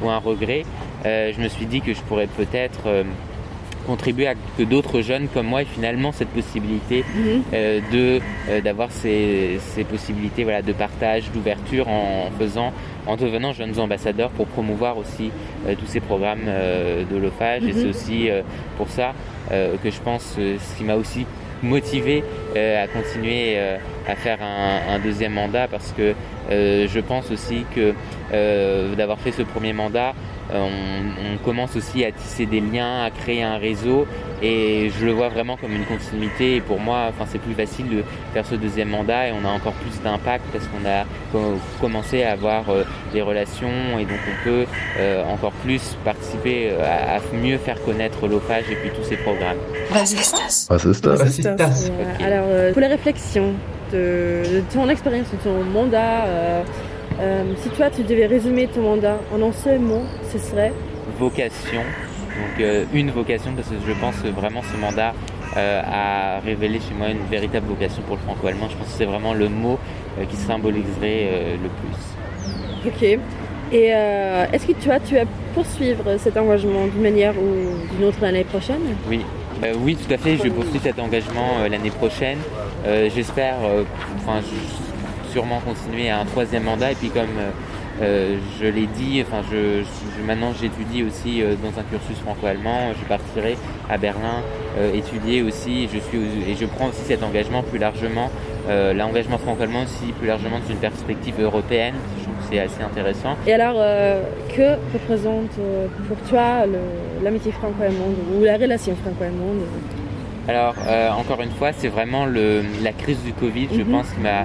ou 0.01 0.09
un 0.09 0.17
regret. 0.17 0.65
je 1.05 1.39
me 1.39 1.49
suis 1.49 1.67
dit 1.67 1.83
que 1.83 1.93
je 1.93 2.01
pourrais 2.01 2.27
peut-être 2.27 3.05
contribuer 3.87 4.27
à 4.29 4.35
que 4.57 4.63
d'autres 4.63 5.01
jeunes 5.01 5.29
comme 5.33 5.47
moi 5.47 5.63
aient 5.63 5.67
finalement 5.67 6.13
cette 6.13 6.29
possibilité 6.29 7.05
mhm. 7.15 7.43
de 7.93 8.21
d'avoir 8.61 8.91
ces, 8.91 9.59
ces, 9.61 9.85
possibilités 9.85 10.45
voilà 10.45 10.63
de 10.63 10.73
partage 10.73 11.31
d'ouverture 11.33 11.89
en, 11.89 12.31
faisant 12.39 12.73
en 13.07 13.17
devenant 13.17 13.53
jeunes 13.53 13.79
ambassadeurs 13.79 14.31
pour 14.31 14.47
promouvoir 14.47 14.97
aussi 14.99 15.31
euh, 15.67 15.75
tous 15.79 15.87
ces 15.87 16.01
programmes 16.01 16.45
euh, 16.47 17.05
de 17.11 17.17
l'OFAGE. 17.17 17.65
Et 17.65 17.73
c'est 17.73 17.85
mhm. 17.85 17.91
aussi 17.91 18.31
euh, 18.31 18.43
pour 18.77 18.89
ça 18.89 19.13
que 19.83 19.91
je 19.91 20.01
pense 20.01 20.37
ce 20.39 20.79
qui 20.79 20.85
m'a 20.85 20.95
aussi 20.95 21.27
motivé 21.63 22.25
à 22.57 22.87
continuer 22.87 23.59
à 24.09 24.17
faire 24.17 24.39
un, 24.41 24.99
deuxième 24.99 25.35
mandat 25.35 25.69
parce 25.69 25.93
que 25.93 26.15
je 26.49 27.01
pense 27.01 27.31
aussi 27.31 27.67
que 27.75 27.93
d'avoir 28.97 29.19
fait 29.19 29.33
ce 29.33 29.43
premier 29.43 29.75
mandat, 29.75 30.15
on, 30.51 31.39
commence 31.45 31.75
aussi 31.77 32.05
à 32.05 32.13
tisser 32.13 32.47
des 32.47 32.61
liens, 32.61 33.05
à 33.05 33.11
créer 33.11 33.43
un 33.43 33.57
réseau 33.57 34.07
et 34.43 34.91
je 34.97 35.07
le 35.07 35.13
vois 35.13 35.29
vraiment 35.29 35.57
comme 35.57 35.73
une 35.73 35.85
continuité 35.85 36.57
et 36.57 36.61
pour 36.61 36.79
moi 36.79 37.07
enfin, 37.09 37.25
c'est 37.29 37.41
plus 37.41 37.55
facile 37.55 37.89
de 37.89 38.05
faire 38.33 38.47
ce 38.47 38.55
deuxième 38.55 38.91
mandat 38.91 39.29
et 39.29 39.33
on 39.33 39.45
a 39.45 39.51
encore 39.51 39.73
plus 39.73 40.01
d'impact 40.03 40.45
parce 40.53 40.65
qu'on 40.67 40.89
a 40.89 41.05
commencé 41.81 42.23
à 42.23 42.33
avoir 42.33 42.69
euh, 42.69 42.85
des 43.13 43.23
relations 43.23 43.99
et 43.99 44.05
donc 44.05 44.19
on 44.29 44.45
peut 44.45 44.65
euh, 44.99 45.25
encore 45.25 45.53
plus 45.65 45.97
participer 46.05 46.71
euh, 46.71 47.17
à, 47.17 47.21
mieux 47.35 47.59
faire 47.59 47.83
connaître 47.83 48.29
l'OFAGE 48.29 48.71
et 48.71 48.77
puis 48.77 48.91
tous 48.91 49.09
ces 49.09 49.17
programmes. 49.17 49.59
Vasistas. 49.91 50.69
Vasistas. 50.71 51.91
Alors 52.21 52.73
pour 52.73 52.81
les 52.81 52.89
réflexions, 52.89 53.55
de, 53.93 54.43
de 54.55 54.63
ton 54.73 54.89
expérience, 54.89 55.31
de 55.31 55.37
ton 55.37 55.63
mandat. 55.65 56.25
euh, 56.27 56.63
euh, 57.21 57.45
si 57.59 57.69
toi, 57.71 57.91
tu 57.91 58.03
devais 58.03 58.27
résumer 58.27 58.67
ton 58.69 58.83
mandat 58.83 59.19
en 59.35 59.43
un 59.43 59.53
seul 59.53 59.79
mot, 59.79 60.03
ce 60.33 60.39
serait 60.39 60.73
vocation. 61.19 61.81
Donc 61.81 62.61
euh, 62.61 62.85
une 62.95 63.11
vocation 63.11 63.53
parce 63.55 63.69
que 63.69 63.75
je 63.87 63.93
pense 64.01 64.17
que 64.17 64.29
vraiment 64.29 64.63
ce 64.63 64.77
mandat 64.79 65.13
euh, 65.57 65.83
a 65.85 66.41
révélé 66.41 66.79
chez 66.81 66.95
moi 66.97 67.09
une 67.11 67.25
véritable 67.31 67.67
vocation 67.69 68.03
pour 68.03 68.17
le 68.17 68.23
franco-allemand. 68.23 68.69
Je 68.71 68.77
pense 68.77 68.87
que 68.87 68.93
c'est 68.97 69.05
vraiment 69.05 69.35
le 69.35 69.49
mot 69.49 69.79
qui 70.31 70.37
symboliserait 70.37 71.57
le 71.63 71.69
plus. 71.69 72.89
Ok. 72.89 73.19
Et 73.73 73.87
est-ce 73.87 74.67
que 74.67 74.73
toi, 74.73 74.99
tu 75.01 75.15
vas 75.15 75.25
poursuivre 75.55 76.05
cet 76.19 76.37
engagement 76.37 76.87
d'une 76.87 77.03
manière 77.03 77.35
ou 77.39 77.95
d'une 77.95 78.05
autre 78.07 78.19
l'année 78.21 78.45
prochaine? 78.45 78.81
Oui, 79.09 79.21
Euh, 79.65 79.75
oui, 79.79 79.97
tout 79.97 80.13
à 80.13 80.19
fait. 80.19 80.37
Je 80.37 80.49
poursuis 80.49 80.81
cet 80.83 80.99
engagement 80.99 81.61
euh, 81.61 81.69
l'année 81.69 81.91
prochaine. 81.91 82.39
Euh, 82.87 83.09
J'espère, 83.15 83.55
enfin, 84.17 84.41
sûrement 85.33 85.61
continuer 85.61 86.11
à 86.11 86.21
un 86.21 86.25
troisième 86.27 86.65
mandat. 86.65 86.93
Et 86.93 86.95
puis, 86.95 87.09
comme 87.09 87.37
euh, 87.39 87.51
euh, 88.03 88.37
je 88.61 88.67
l'ai 88.67 88.87
dit, 88.87 89.23
enfin, 89.27 89.43
je, 89.51 89.83
je- 89.83 90.23
maintenant 90.27 90.53
j'étudie 90.61 91.03
aussi 91.03 91.43
euh, 91.43 91.55
dans 91.63 91.79
un 91.81 91.85
cursus 91.85 92.19
franco-allemand. 92.25 92.93
Je 93.01 93.05
partirai 93.09 93.57
à 93.89 93.97
Berlin 93.99 94.39
euh, 94.79 94.93
étudier 94.95 95.43
aussi. 95.43 95.89
Je 95.93 95.99
suis 95.99 96.19
et 96.51 96.55
je 96.55 96.67
prends 96.67 96.87
aussi 96.89 97.03
cet 97.07 97.23
engagement 97.23 97.63
plus 97.63 97.79
largement, 97.79 98.31
l'engagement 98.95 99.39
franco-allemand 99.39 99.83
aussi 99.83 100.13
plus 100.19 100.29
largement 100.29 100.59
dans 100.61 100.71
une 100.71 100.79
perspective 100.89 101.35
européenne. 101.41 101.95
Je 102.19 102.23
trouve 102.25 102.35
que 102.37 102.45
c'est 102.51 102.61
assez 102.61 102.83
intéressant. 102.83 103.37
Et 103.47 103.53
alors, 103.53 103.75
que 104.55 104.77
représente 104.93 105.51
pour 106.09 106.17
toi 106.29 106.65
l'amitié 107.23 107.51
franco-allemande 107.53 108.15
ou 108.39 108.45
la 108.45 108.57
relation 108.57 108.95
franco-allemande? 109.03 109.63
Alors, 110.49 110.75
euh, 110.89 111.11
encore 111.11 111.41
une 111.41 111.51
fois, 111.51 111.73
c'est 111.73 111.89
vraiment 111.89 112.25
le, 112.27 112.63
la 112.83 112.93
crise 112.93 113.23
du 113.25 113.33
Covid, 113.33 113.69
je 113.73 113.83
Mhm. 113.83 113.91
pense, 113.93 114.11
qui, 114.11 114.21
m'a, 114.21 114.43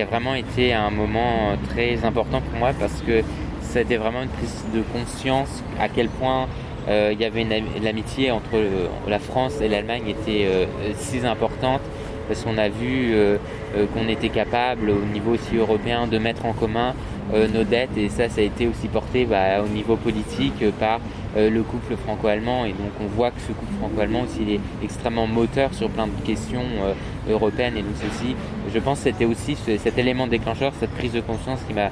a 0.00 0.06
vraiment 0.06 0.34
été 0.34 0.72
un 0.72 0.90
moment 0.90 1.50
euh, 1.50 1.56
très 1.68 2.04
important 2.04 2.40
pour 2.40 2.58
moi 2.58 2.70
parce 2.78 3.02
que 3.02 3.22
été 3.78 3.96
vraiment 3.96 4.22
une 4.22 4.28
prise 4.28 4.64
de 4.74 4.82
conscience 4.92 5.62
à 5.78 5.88
quel 5.88 6.08
point 6.08 6.48
euh, 6.88 7.10
il 7.12 7.20
y 7.20 7.24
avait 7.24 7.46
l'amitié 7.80 8.32
entre 8.32 8.54
euh, 8.54 8.88
la 9.06 9.20
France 9.20 9.60
et 9.60 9.68
l'Allemagne 9.68 10.08
était 10.08 10.48
si 10.96 11.24
importante 11.24 11.80
parce 12.26 12.42
qu'on 12.42 12.58
a 12.58 12.68
vu 12.68 13.14
qu'on 13.94 14.08
était 14.08 14.28
capable 14.28 14.90
au 14.90 15.04
niveau 15.12 15.32
aussi 15.32 15.56
européen 15.56 16.08
de 16.08 16.18
mettre 16.18 16.46
en 16.46 16.52
commun 16.52 16.94
nos 17.32 17.64
dettes 17.64 17.96
et 17.96 18.08
ça, 18.08 18.28
ça 18.28 18.40
a 18.40 18.44
été 18.44 18.66
aussi 18.66 18.88
porté 18.88 19.24
bah, 19.24 19.62
au 19.64 19.68
niveau 19.68 19.96
politique 19.96 20.64
par 20.78 21.00
le 21.36 21.62
couple 21.62 21.96
franco-allemand 21.96 22.64
et 22.64 22.70
donc 22.70 22.90
on 23.00 23.06
voit 23.06 23.30
que 23.30 23.40
ce 23.40 23.52
couple 23.52 23.72
franco-allemand 23.80 24.22
aussi 24.22 24.38
il 24.42 24.54
est 24.54 24.60
extrêmement 24.82 25.26
moteur 25.26 25.72
sur 25.72 25.88
plein 25.88 26.06
de 26.06 26.26
questions 26.26 26.62
euh, 26.82 27.32
européennes 27.32 27.74
et 27.76 27.82
donc 27.82 27.94
ceci, 27.96 28.34
je 28.72 28.78
pense 28.80 28.98
que 28.98 29.04
c'était 29.10 29.24
aussi 29.26 29.54
ce- 29.56 29.76
cet 29.78 29.96
élément 29.98 30.26
déclencheur, 30.26 30.72
cette 30.80 30.90
prise 30.90 31.12
de 31.12 31.20
conscience 31.20 31.60
qui 31.68 31.74
m'a 31.74 31.90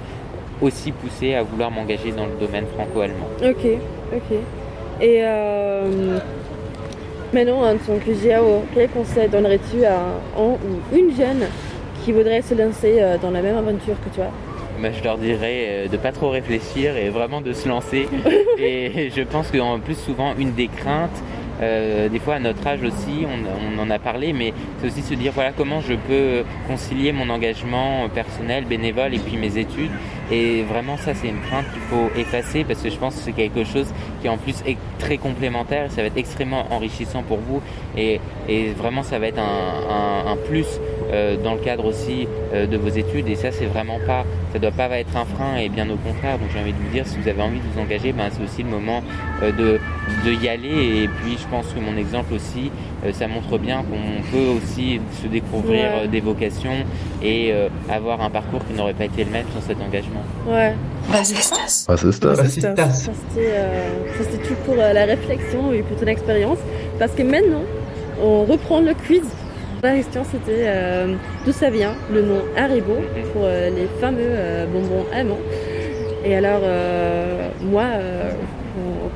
aussi 0.61 0.90
poussé 0.90 1.35
à 1.35 1.42
vouloir 1.45 1.71
m'engager 1.71 2.11
dans 2.11 2.26
le 2.26 2.33
domaine 2.40 2.64
franco-allemand. 2.75 3.28
Ok, 3.42 3.64
ok. 4.12 4.38
Et 5.00 5.21
euh, 5.23 6.18
maintenant, 7.33 7.62
en 7.62 7.76
tant 7.76 7.99
que 8.04 8.11
GAO, 8.26 8.64
quel 8.75 8.88
conseil 8.90 9.28
donnerais-tu 9.28 9.85
à 9.85 9.99
un 10.37 10.40
ou 10.42 10.97
une 10.97 11.14
jeune 11.16 11.45
qui 12.04 12.11
voudrait 12.12 12.42
se 12.42 12.54
lancer 12.54 12.97
euh, 13.00 13.16
dans 13.18 13.30
la 13.30 13.40
même 13.42 13.57
aventure 13.57 13.95
que 14.04 14.14
toi? 14.14 14.26
Bah, 14.80 14.90
je 14.92 15.02
leur 15.02 15.18
dirais 15.18 15.64
euh, 15.66 15.88
de 15.88 15.97
pas 15.97 16.12
trop 16.12 16.30
réfléchir 16.30 16.97
et 16.97 17.08
vraiment 17.08 17.40
de 17.40 17.52
se 17.52 17.68
lancer. 17.68 18.06
et 18.58 19.11
je 19.14 19.23
pense 19.23 19.50
qu'en 19.50 19.80
plus 19.80 19.99
souvent 19.99 20.35
une 20.38 20.52
des 20.52 20.68
craintes, 20.68 21.23
euh, 21.61 22.08
des 22.08 22.20
fois 22.20 22.35
à 22.37 22.38
notre 22.38 22.64
âge 22.64 22.82
aussi, 22.85 23.26
on, 23.26 23.76
on 23.76 23.82
en 23.82 23.90
a 23.90 23.99
parlé, 23.99 24.32
mais 24.32 24.52
c'est 24.80 24.87
aussi 24.87 25.02
se 25.02 25.14
dire 25.14 25.32
voilà 25.32 25.50
comment 25.50 25.80
je 25.80 25.94
peux 25.94 26.44
concilier 26.68 27.11
mon 27.11 27.28
engagement 27.28 28.08
personnel, 28.08 28.66
bénévole 28.66 29.14
et 29.14 29.18
puis 29.18 29.37
mes 29.37 29.58
études. 29.58 29.90
Et 30.30 30.62
vraiment 30.62 30.97
ça 30.97 31.14
c'est 31.14 31.28
une 31.28 31.40
crainte 31.40 31.64
qu'il 31.73 31.82
faut 31.82 32.11
effacer 32.16 32.64
parce 32.64 32.82
que 32.82 32.90
je 32.90 32.97
pense 32.97 33.14
que 33.16 33.20
c'est 33.23 33.32
quelque 33.32 33.64
chose 33.64 33.87
qui 34.20 34.28
en 34.28 34.37
plus 34.37 34.62
est 34.66 34.76
très 34.99 35.16
complémentaire. 35.16 35.87
Et 35.87 35.88
ça 35.88 36.02
va 36.02 36.08
être 36.08 36.16
extrêmement 36.16 36.66
enrichissant 36.70 37.23
pour 37.23 37.38
vous. 37.38 37.61
Et, 37.97 38.20
et 38.49 38.73
vraiment 38.73 39.02
ça 39.02 39.19
va 39.19 39.26
être 39.28 39.38
un, 39.38 39.43
un- 40.28 40.32
un 40.32 40.36
plus 40.36 40.67
euh, 41.12 41.36
dans 41.43 41.54
le 41.54 41.60
cadre 41.60 41.86
aussi 41.86 42.28
euh, 42.52 42.67
de 42.67 42.76
vos 42.76 42.88
études. 42.88 43.28
Et 43.28 43.34
ça 43.36 43.50
c'est 43.52 43.67
vraiment 43.67 43.99
pas 44.06 44.25
ça 44.52 44.58
doit 44.58 44.71
pas 44.71 44.88
être 44.99 45.17
un 45.17 45.25
frein. 45.25 45.56
Et 45.56 45.69
bien 45.69 45.88
au 45.88 45.97
contraire 45.97 46.38
donc 46.38 46.49
j'ai 46.52 46.60
envie 46.60 46.73
de 46.73 46.78
vous 46.78 46.93
dire 46.93 47.06
si 47.06 47.17
vous 47.19 47.28
avez 47.28 47.43
envie 47.43 47.58
de 47.60 47.64
vous 47.75 47.80
engager 47.80 48.12
ben, 48.12 48.28
c'est 48.30 48.43
aussi 48.43 48.62
le 48.62 48.71
moment 48.71 49.02
euh, 49.43 49.50
de, 49.52 49.80
de 50.26 50.32
y 50.43 50.49
aller. 50.49 51.02
Et 51.04 51.08
puis 51.08 51.38
je 51.41 51.47
pense 51.49 51.67
que 51.73 51.80
mon 51.80 51.97
exemple 51.97 52.34
aussi 52.34 52.71
euh, 53.06 53.12
ça 53.12 53.28
montre 53.28 53.56
bien 53.58 53.78
qu'on 53.82 54.23
peut 54.30 54.49
aussi 54.56 55.00
se 55.23 55.26
découvrir 55.26 55.69
Ouais. 55.69 55.91
euh, 56.04 56.06
des 56.06 56.21
vocations 56.21 56.84
et 57.23 57.50
euh, 57.52 57.69
avoir 57.91 58.21
un 58.23 58.30
parcours 58.30 58.60
qui 58.67 58.73
n'aurait 58.75 58.95
pas 58.95 59.04
été 59.04 59.23
le 59.25 59.30
même 59.30 59.45
sans 59.54 59.60
cet 59.60 59.80
engagement 59.82 60.18
Ouais, 60.47 60.75
Was 61.11 61.31
ist 61.31 61.50
das? 61.50 61.85
Was 61.89 62.02
ist 62.04 62.23
das? 62.25 62.39
Was 62.39 62.57
ist 62.57 62.65
das? 62.65 63.04
ça 63.04 63.13
c'était 63.31 63.50
euh, 63.52 63.89
ça, 64.19 64.25
c'était 64.25 64.45
tout 64.47 64.54
pour 64.67 64.75
euh, 64.78 64.93
la 64.93 65.04
réflexion 65.04 65.73
et 65.73 65.83
pour 65.83 65.97
ton 65.99 66.07
expérience. 66.07 66.59
Parce 66.99 67.13
que 67.13 67.23
maintenant, 67.23 67.63
on 68.23 68.45
reprend 68.45 68.81
le 68.81 68.95
quiz. 68.95 69.23
La 69.83 69.95
question 69.95 70.23
c'était 70.31 70.65
euh, 70.67 71.15
d'où 71.47 71.52
ça 71.52 71.71
vient 71.71 71.95
le 72.13 72.23
nom 72.23 72.41
Haribo 72.57 72.97
pour 73.33 73.43
euh, 73.45 73.71
les 73.71 73.87
fameux 74.00 74.19
euh, 74.21 74.67
bonbons 74.67 75.07
allemands. 75.15 75.39
Et 76.25 76.35
alors, 76.37 76.61
euh, 76.65 77.49
moi, 77.63 77.85
euh, 77.85 78.31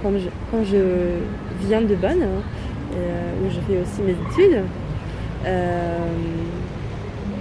quand, 0.03 0.13
je, 0.17 0.29
quand 0.51 0.65
je 0.65 0.79
viens 1.67 1.83
de 1.83 1.95
Bonn, 1.97 2.23
hein, 2.23 2.43
euh, 2.97 3.45
où 3.45 3.51
je 3.51 3.59
fais 3.67 3.81
aussi 3.83 4.03
mes 4.03 4.13
études, 4.13 4.63
euh, 5.47 5.99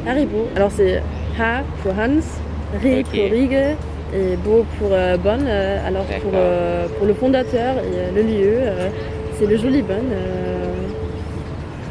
Haribo, 0.07 0.47
alors 0.55 0.71
c'est 0.75 1.01
H 1.37 1.61
pour 1.83 1.93
Hans, 1.93 2.19
Ri 2.81 2.99
Ok. 2.99 3.05
pour 3.11 3.31
Riegel 3.31 3.75
et 4.13 4.35
Bo 4.37 4.65
pour 4.79 4.89
euh, 4.91 5.17
Bonn. 5.17 5.41
euh, 5.47 5.87
alors 5.87 6.05
pour, 6.05 6.31
euh, 6.33 6.87
pour 6.97 7.05
le 7.07 7.13
fondateur 7.13 7.75
et 7.77 7.95
euh, 7.95 8.11
le 8.15 8.21
lieu, 8.21 8.57
euh, 8.61 8.89
c'est 9.37 9.45
le 9.47 9.57
joli 9.57 9.81
Bonn. 9.81 9.97
euh, 10.11 10.65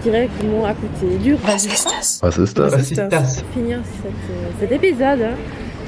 directement 0.02 0.64
à 0.64 0.72
côté 0.72 1.18
du 1.22 1.34
Was 1.46 1.66
ist 1.66 1.84
das? 1.84 2.20
Was 2.22 2.38
ist 2.38 2.58
das? 2.58 2.72
Was 2.72 2.90
ist 2.90 2.96
das? 3.10 3.44
finir 3.52 3.80
cette, 4.02 4.58
cet 4.58 4.72
épisode, 4.72 5.20
hein, 5.22 5.36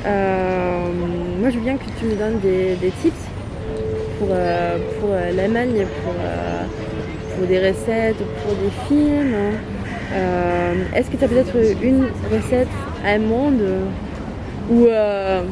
euh, 0.07 0.79
moi 1.41 1.49
je 1.49 1.57
veux 1.57 1.63
bien 1.65 1.77
que 1.79 1.85
tu 1.99 2.05
me 2.05 2.15
donnes 2.17 2.39
des, 2.41 2.75
des 2.75 2.91
tips 3.03 3.15
pour, 4.19 4.29
euh, 4.31 4.77
pour 5.01 5.09
euh, 5.13 5.33
l'Allemagne, 5.35 5.87
pour, 6.05 6.13
euh, 6.21 6.65
pour 7.37 7.47
des 7.47 7.59
recettes, 7.59 8.19
pour 8.45 8.55
des 8.57 8.71
films. 8.87 9.35
Euh, 10.15 10.75
Est-ce 10.95 11.09
que 11.11 11.17
tu 11.17 11.25
as 11.25 11.29
peut-être 11.29 11.57
une 11.83 12.05
recette 12.31 12.69
allemande 13.07 13.63
ou, 14.71 14.87
euh, 14.87 15.43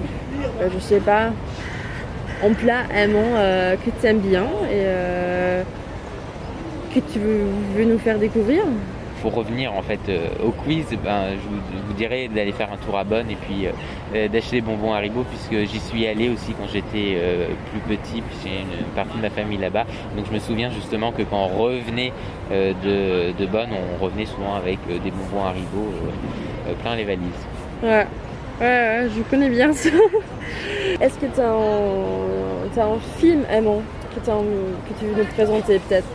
euh, 0.60 0.68
je 0.72 0.78
sais 0.78 1.00
pas, 1.00 1.30
un 2.44 2.52
plat 2.52 2.82
allemand 2.94 3.34
euh, 3.36 3.76
que 3.76 3.90
tu 4.00 4.06
aimes 4.06 4.20
bien 4.20 4.44
et 4.70 4.84
euh, 4.84 5.62
que 6.94 7.00
tu 7.00 7.18
veux, 7.18 7.44
veux 7.76 7.84
nous 7.84 7.98
faire 7.98 8.18
découvrir 8.18 8.62
pour 9.22 9.34
revenir 9.34 9.74
en 9.74 9.82
fait 9.82 10.00
au 10.42 10.50
quiz, 10.50 10.86
ben, 11.04 11.32
je 11.32 11.46
vous, 11.46 11.60
je 11.76 11.86
vous 11.86 11.92
dirais 11.92 12.28
d'aller 12.34 12.52
faire 12.52 12.70
un 12.72 12.78
tour 12.78 12.96
à 12.96 13.04
Bonn 13.04 13.30
et 13.30 13.36
puis 13.36 13.66
d'acheter 14.30 14.56
des 14.56 14.60
bonbons 14.62 14.94
Haribo 14.94 15.24
puisque 15.24 15.70
j'y 15.70 15.78
suis 15.78 16.06
allé 16.06 16.30
aussi 16.30 16.54
quand 16.58 16.66
j'étais 16.72 17.18
plus 17.70 17.80
petit, 17.80 18.22
puis 18.22 18.36
j'ai 18.42 18.60
une 18.60 18.84
partie 18.96 19.18
de 19.18 19.20
ma 19.20 19.28
famille 19.28 19.58
là-bas. 19.58 19.84
Donc 20.16 20.24
je 20.26 20.32
me 20.32 20.38
souviens 20.38 20.70
justement 20.70 21.12
que 21.12 21.20
quand 21.20 21.36
on 21.36 21.48
revenait 21.48 22.14
de, 22.50 23.32
de 23.38 23.46
Bonn, 23.46 23.68
on 23.72 24.02
revenait 24.02 24.24
souvent 24.24 24.54
avec 24.54 24.78
des 24.88 25.10
bonbons 25.10 25.44
Haribo 25.44 25.92
plein 26.82 26.96
les 26.96 27.04
valises. 27.04 27.44
Ouais, 27.82 28.06
ouais, 28.60 29.08
je 29.16 29.22
connais 29.30 29.50
bien 29.50 29.72
ça. 29.72 29.88
Est-ce 31.00 31.18
que 31.18 31.26
tu 31.26 31.40
as, 31.40 31.50
un... 31.50 32.68
t'as 32.74 32.84
un 32.84 32.98
film 33.18 33.44
allemand 33.50 33.82
que, 34.14 34.20
t'as 34.24 34.32
envie- 34.32 34.48
que 34.88 34.98
tu 34.98 35.06
veux 35.06 35.22
nous 35.22 35.28
présenter 35.34 35.78
peut-être? 35.78 36.06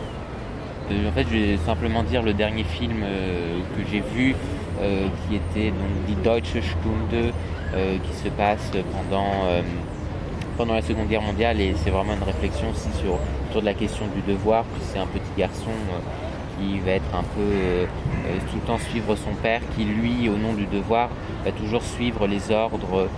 Euh, 0.90 1.08
en 1.08 1.12
fait, 1.12 1.24
je 1.30 1.36
vais 1.36 1.56
simplement 1.66 2.02
dire 2.02 2.22
le 2.22 2.32
dernier 2.32 2.64
film 2.64 3.02
euh, 3.02 3.58
que 3.76 3.82
j'ai 3.90 4.02
vu, 4.14 4.34
euh, 4.80 5.06
qui 5.28 5.36
était 5.36 5.70
donc 5.70 6.04
Die 6.06 6.14
Deutsche 6.22 6.62
Stunde, 6.62 7.32
qui 7.74 8.14
se 8.24 8.28
passe 8.30 8.70
pendant, 9.10 9.32
pendant 10.56 10.74
la 10.74 10.80
Seconde 10.82 11.08
Guerre 11.08 11.20
mondiale, 11.20 11.60
et 11.60 11.74
c'est 11.84 11.90
vraiment 11.90 12.14
une 12.14 12.22
réflexion 12.22 12.68
aussi 12.70 12.88
sur, 13.02 13.18
sur 13.50 13.60
de 13.60 13.66
la 13.66 13.74
question 13.74 14.06
du 14.14 14.22
devoir, 14.32 14.64
puis 14.64 14.80
c'est 14.90 14.98
un 14.98 15.06
petit 15.06 15.28
garçon 15.36 15.68
qui 16.58 16.78
va 16.80 16.92
être 16.92 17.14
un 17.14 17.22
peu 17.22 17.40
euh, 17.40 17.84
euh, 18.26 18.38
tout 18.50 18.56
le 18.56 18.66
temps 18.66 18.78
suivre 18.78 19.14
son 19.16 19.34
père, 19.34 19.60
qui 19.76 19.84
lui, 19.84 20.28
au 20.28 20.36
nom 20.36 20.54
du 20.54 20.66
devoir, 20.66 21.10
va 21.44 21.52
toujours 21.52 21.82
suivre 21.82 22.26
les 22.26 22.50
ordres 22.50 23.08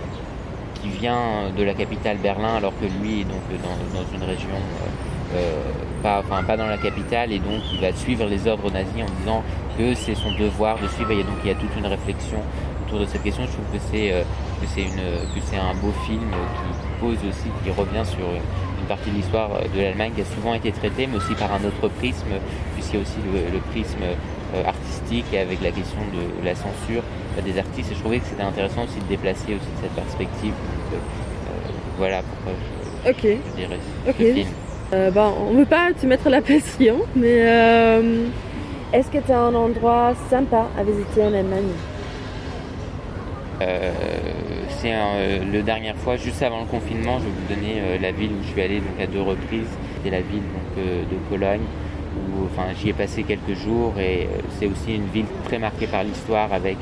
qui 0.81 0.89
vient 0.89 1.51
de 1.55 1.63
la 1.63 1.73
capitale 1.73 2.17
Berlin, 2.17 2.55
alors 2.55 2.73
que 2.79 2.85
lui 2.85 3.21
est 3.21 3.23
donc 3.23 3.41
dans, 3.93 4.17
une 4.17 4.23
région 4.23 4.49
euh, 4.49 5.35
euh, 5.35 5.61
pas, 6.01 6.19
enfin, 6.19 6.43
pas 6.43 6.57
dans 6.57 6.67
la 6.67 6.77
capitale, 6.77 7.31
et 7.31 7.39
donc 7.39 7.61
il 7.73 7.79
va 7.81 7.93
suivre 7.93 8.25
les 8.25 8.47
ordres 8.47 8.71
nazis 8.71 9.03
en 9.03 9.19
disant 9.19 9.43
que 9.77 9.93
c'est 9.93 10.15
son 10.15 10.31
devoir 10.31 10.79
de 10.79 10.87
suivre. 10.87 11.11
Et 11.11 11.23
donc 11.23 11.35
il 11.43 11.49
y 11.49 11.51
a 11.51 11.55
toute 11.55 11.75
une 11.77 11.85
réflexion 11.85 12.39
autour 12.85 12.99
de 12.99 13.05
cette 13.05 13.23
question. 13.23 13.43
Je 13.45 13.51
trouve 13.51 13.65
que 13.73 13.85
c'est 13.91 14.11
euh, 14.13 14.23
que 14.61 14.67
c'est 14.67 14.83
une 14.83 15.35
que 15.35 15.41
c'est 15.43 15.57
un 15.57 15.73
beau 15.75 15.91
film 16.05 16.31
qui 16.31 16.99
pose 16.99 17.17
aussi, 17.27 17.49
qui 17.63 17.71
revient 17.71 18.05
sur 18.05 18.25
partie 18.89 19.09
de 19.11 19.15
l'histoire 19.15 19.49
de 19.73 19.81
l'Allemagne 19.81 20.11
qui 20.15 20.21
a 20.21 20.25
souvent 20.25 20.53
été 20.53 20.71
traitée, 20.71 21.07
mais 21.07 21.17
aussi 21.17 21.33
par 21.35 21.53
un 21.53 21.63
autre 21.63 21.87
prisme, 21.99 22.33
puisqu'il 22.75 22.97
y 22.97 22.99
a 22.99 23.01
aussi 23.01 23.19
le, 23.23 23.59
prisme 23.71 24.03
artistique 24.65 25.25
et 25.31 25.39
avec 25.39 25.61
la 25.61 25.71
question 25.71 26.01
de 26.11 26.43
la 26.45 26.55
censure 26.55 27.03
des 27.45 27.57
artistes. 27.57 27.91
Et 27.91 27.95
je 27.95 27.99
trouvais 27.99 28.19
que 28.19 28.25
c'était 28.25 28.43
intéressant 28.43 28.83
aussi 28.83 28.99
de 28.99 29.07
déplacer 29.07 29.53
aussi 29.53 29.71
cette 29.81 29.93
perspective. 29.93 30.53
voilà 31.97 32.21
pourquoi 32.23 32.53
je, 33.05 33.55
dirais 33.55 33.79
Ok. 34.07 34.15
ce 34.17 34.33
film. 34.33 34.47
Euh, 34.93 35.11
bon, 35.11 35.33
on 35.47 35.53
ne 35.53 35.59
veut 35.59 35.65
pas 35.65 35.91
te 35.99 36.05
mettre 36.05 36.29
la 36.29 36.41
pression, 36.49 36.97
mais 37.15 37.41
euh, 37.41 38.25
est-ce 38.91 39.09
que 39.09 39.19
tu 39.19 39.31
as 39.31 39.39
un 39.39 39.53
endroit 39.53 40.13
sympa 40.29 40.67
à 40.77 40.83
visiter 40.83 41.21
en 41.23 41.33
Allemagne? 41.33 41.69
C'est 44.81 44.93
euh, 44.93 45.39
le 45.51 45.61
dernière 45.61 45.95
fois, 45.97 46.15
juste 46.15 46.41
avant 46.41 46.61
le 46.61 46.65
confinement, 46.65 47.19
je 47.19 47.25
vais 47.25 47.31
vous 47.31 47.53
donner 47.53 47.81
euh, 47.81 47.97
la 48.01 48.11
ville 48.11 48.31
où 48.31 48.43
je 48.43 48.51
suis 48.51 48.61
allé 48.61 48.77
donc 48.79 48.99
à 49.01 49.07
deux 49.07 49.21
reprises. 49.21 49.67
C'était 49.97 50.11
la 50.15 50.21
ville 50.21 50.39
donc, 50.41 50.77
euh, 50.77 51.01
de 51.03 51.17
Cologne, 51.29 51.61
où 52.15 52.45
enfin, 52.45 52.67
j'y 52.79 52.89
ai 52.89 52.93
passé 52.93 53.23
quelques 53.23 53.55
jours 53.61 53.93
et 53.99 54.29
c'est 54.57 54.67
aussi 54.67 54.95
une 54.95 55.07
ville 55.07 55.25
très 55.45 55.59
marquée 55.59 55.87
par 55.87 56.03
l'histoire 56.03 56.53
avec 56.53 56.77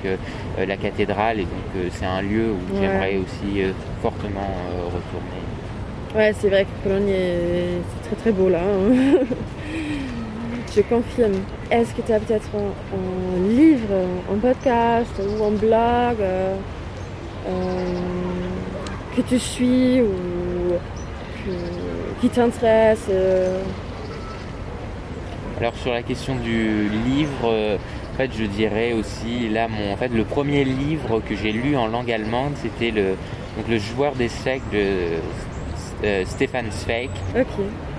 la 0.57 0.77
cathédrale 0.77 1.39
et 1.39 1.43
donc 1.43 1.89
c'est 1.91 2.05
un 2.05 2.21
lieu 2.21 2.51
où 2.51 2.75
Ouais. 2.75 2.81
j'aimerais 2.81 3.17
aussi 3.17 3.61
fortement 4.01 4.49
retourner. 4.85 5.41
Ouais, 6.15 6.33
c'est 6.39 6.49
vrai 6.49 6.65
que 6.65 6.87
Cologne, 6.87 7.09
est- 7.09 7.81
c'est 8.03 8.09
très 8.09 8.15
très 8.21 8.31
beau 8.31 8.49
là. 8.49 8.59
hein. 8.61 9.25
Je 10.75 10.81
confirme. 10.81 11.33
Est-ce 11.71 11.93
que 11.95 12.01
tu 12.01 12.13
as 12.13 12.19
peut-être 12.19 12.49
un, 12.55 12.95
un 12.95 13.49
livre, 13.49 13.93
un 14.31 14.37
podcast 14.37 15.11
ou 15.19 15.43
un 15.43 15.51
blog 15.51 16.21
euh, 16.21 16.55
que 19.15 19.21
tu 19.21 19.39
suis 19.39 20.01
ou 20.01 20.73
que- 21.45 22.21
qui 22.21 22.29
t'intéresse 22.29 23.05
euh, 23.09 23.61
Alors 25.59 25.75
sur 25.75 25.91
la 25.91 26.03
question 26.03 26.35
du 26.35 26.87
livre, 27.05 27.45
euh, 27.45 27.77
en 28.13 28.17
fait 28.17 28.29
je 28.37 28.45
dirais 28.45 28.93
aussi 28.93 29.49
là 29.49 29.67
mon 29.67 29.93
en 29.93 29.97
fait 29.97 30.09
le 30.09 30.23
premier 30.23 30.63
livre 30.63 31.19
que 31.27 31.35
j'ai 31.35 31.51
lu 31.51 31.75
en 31.75 31.87
langue 31.87 32.11
allemande 32.11 32.53
c'était 32.61 32.91
le 32.91 33.15
donc 33.57 33.67
le 33.69 33.79
joueur 33.79 34.13
d'échecs 34.13 34.61
de 34.71 34.83
euh, 36.03 36.23
Stefan 36.27 36.65
Zweig. 36.71 37.09
Ok. 37.35 37.47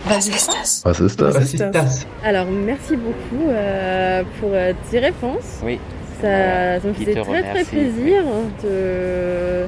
Was 0.08 0.28
ist 0.28 0.46
das? 0.52 0.82
Was 0.84 1.00
ist 1.00 1.20
das? 1.20 1.34
Was 1.34 1.52
ist 1.52 1.58
das? 1.72 2.06
Alors, 2.22 2.46
merci 2.46 2.94
beaucoup 2.96 3.48
euh, 3.48 4.22
pour 4.38 4.50
euh, 4.52 4.72
tes 4.88 5.00
réponses. 5.00 5.58
Oui. 5.64 5.80
Ça, 6.20 6.87
me 6.88 6.92
faisait 6.92 7.14
très 7.14 7.42
très 7.42 7.64
plaisir 7.64 8.22
de, 8.64 9.66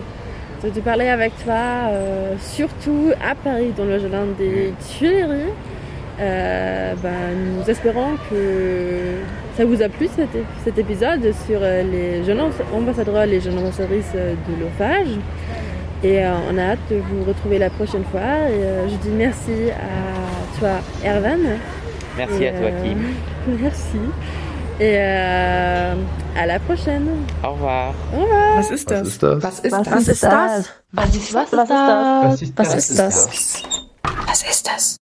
de, 0.64 0.74
de 0.74 0.80
parler 0.80 1.08
avec 1.08 1.32
toi, 1.44 1.88
euh, 1.88 2.34
surtout 2.40 3.10
à 3.24 3.34
Paris, 3.34 3.72
dans 3.76 3.84
le 3.84 3.98
jardin 3.98 4.26
des 4.38 4.72
Tuileries. 4.88 5.52
Euh, 6.20 6.94
ben, 7.02 7.10
nous 7.56 7.70
espérons 7.70 8.16
que 8.28 9.14
ça 9.56 9.64
vous 9.64 9.80
a 9.80 9.88
plu 9.88 10.06
cet, 10.64 10.78
épisode 10.78 11.32
sur 11.46 11.60
euh, 11.62 11.82
les 11.82 12.24
jeunes 12.24 12.40
ambas- 12.40 12.64
ambassadeurs, 12.74 13.24
les 13.26 13.40
jeunes 13.40 13.58
ambassadrices 13.58 14.12
de 14.12 14.62
l'OFAGE. 14.62 15.16
Et 16.02 16.24
euh, 16.24 16.32
on 16.50 16.56
a 16.58 16.62
hâte 16.72 16.78
de 16.90 16.96
vous 16.96 17.24
retrouver 17.24 17.58
la 17.58 17.70
prochaine 17.70 18.04
fois. 18.04 18.20
Et 18.20 18.62
euh, 18.62 18.88
je 18.88 18.96
dis 18.96 19.10
merci 19.16 19.70
à 19.70 20.58
toi, 20.58 20.70
Erwan. 21.04 21.40
Merci 22.16 22.42
Et, 22.42 22.48
à 22.48 22.52
toi 22.52 22.70
Kim. 22.82 22.98
Merci. 23.62 23.98
Et 24.80 24.96
euh, 24.98 25.94
à 26.38 26.46
la 26.46 26.58
prochaine. 26.58 27.06
Au 27.44 27.52
revoir. 27.52 27.92
Was 28.56 28.70
ist 28.70 28.90
Was 28.90 29.06
ist 29.08 29.22
das? 29.22 29.42
Was 29.42 29.60
ist 29.60 29.72
Was 29.72 29.82
das? 29.88 30.08
ist 30.08 30.22
das? 30.22 30.70
Was 30.92 31.14
ist 31.14 31.34
Was 31.34 31.44
ist 31.44 31.52
das? 31.52 31.68
Was 31.70 32.42
ist 32.42 32.58
Was 32.58 32.68
das? 32.68 32.76
ist 32.88 32.98
das? 32.98 33.62
Was 34.26 34.42
ist 34.42 34.66
das? 34.66 34.99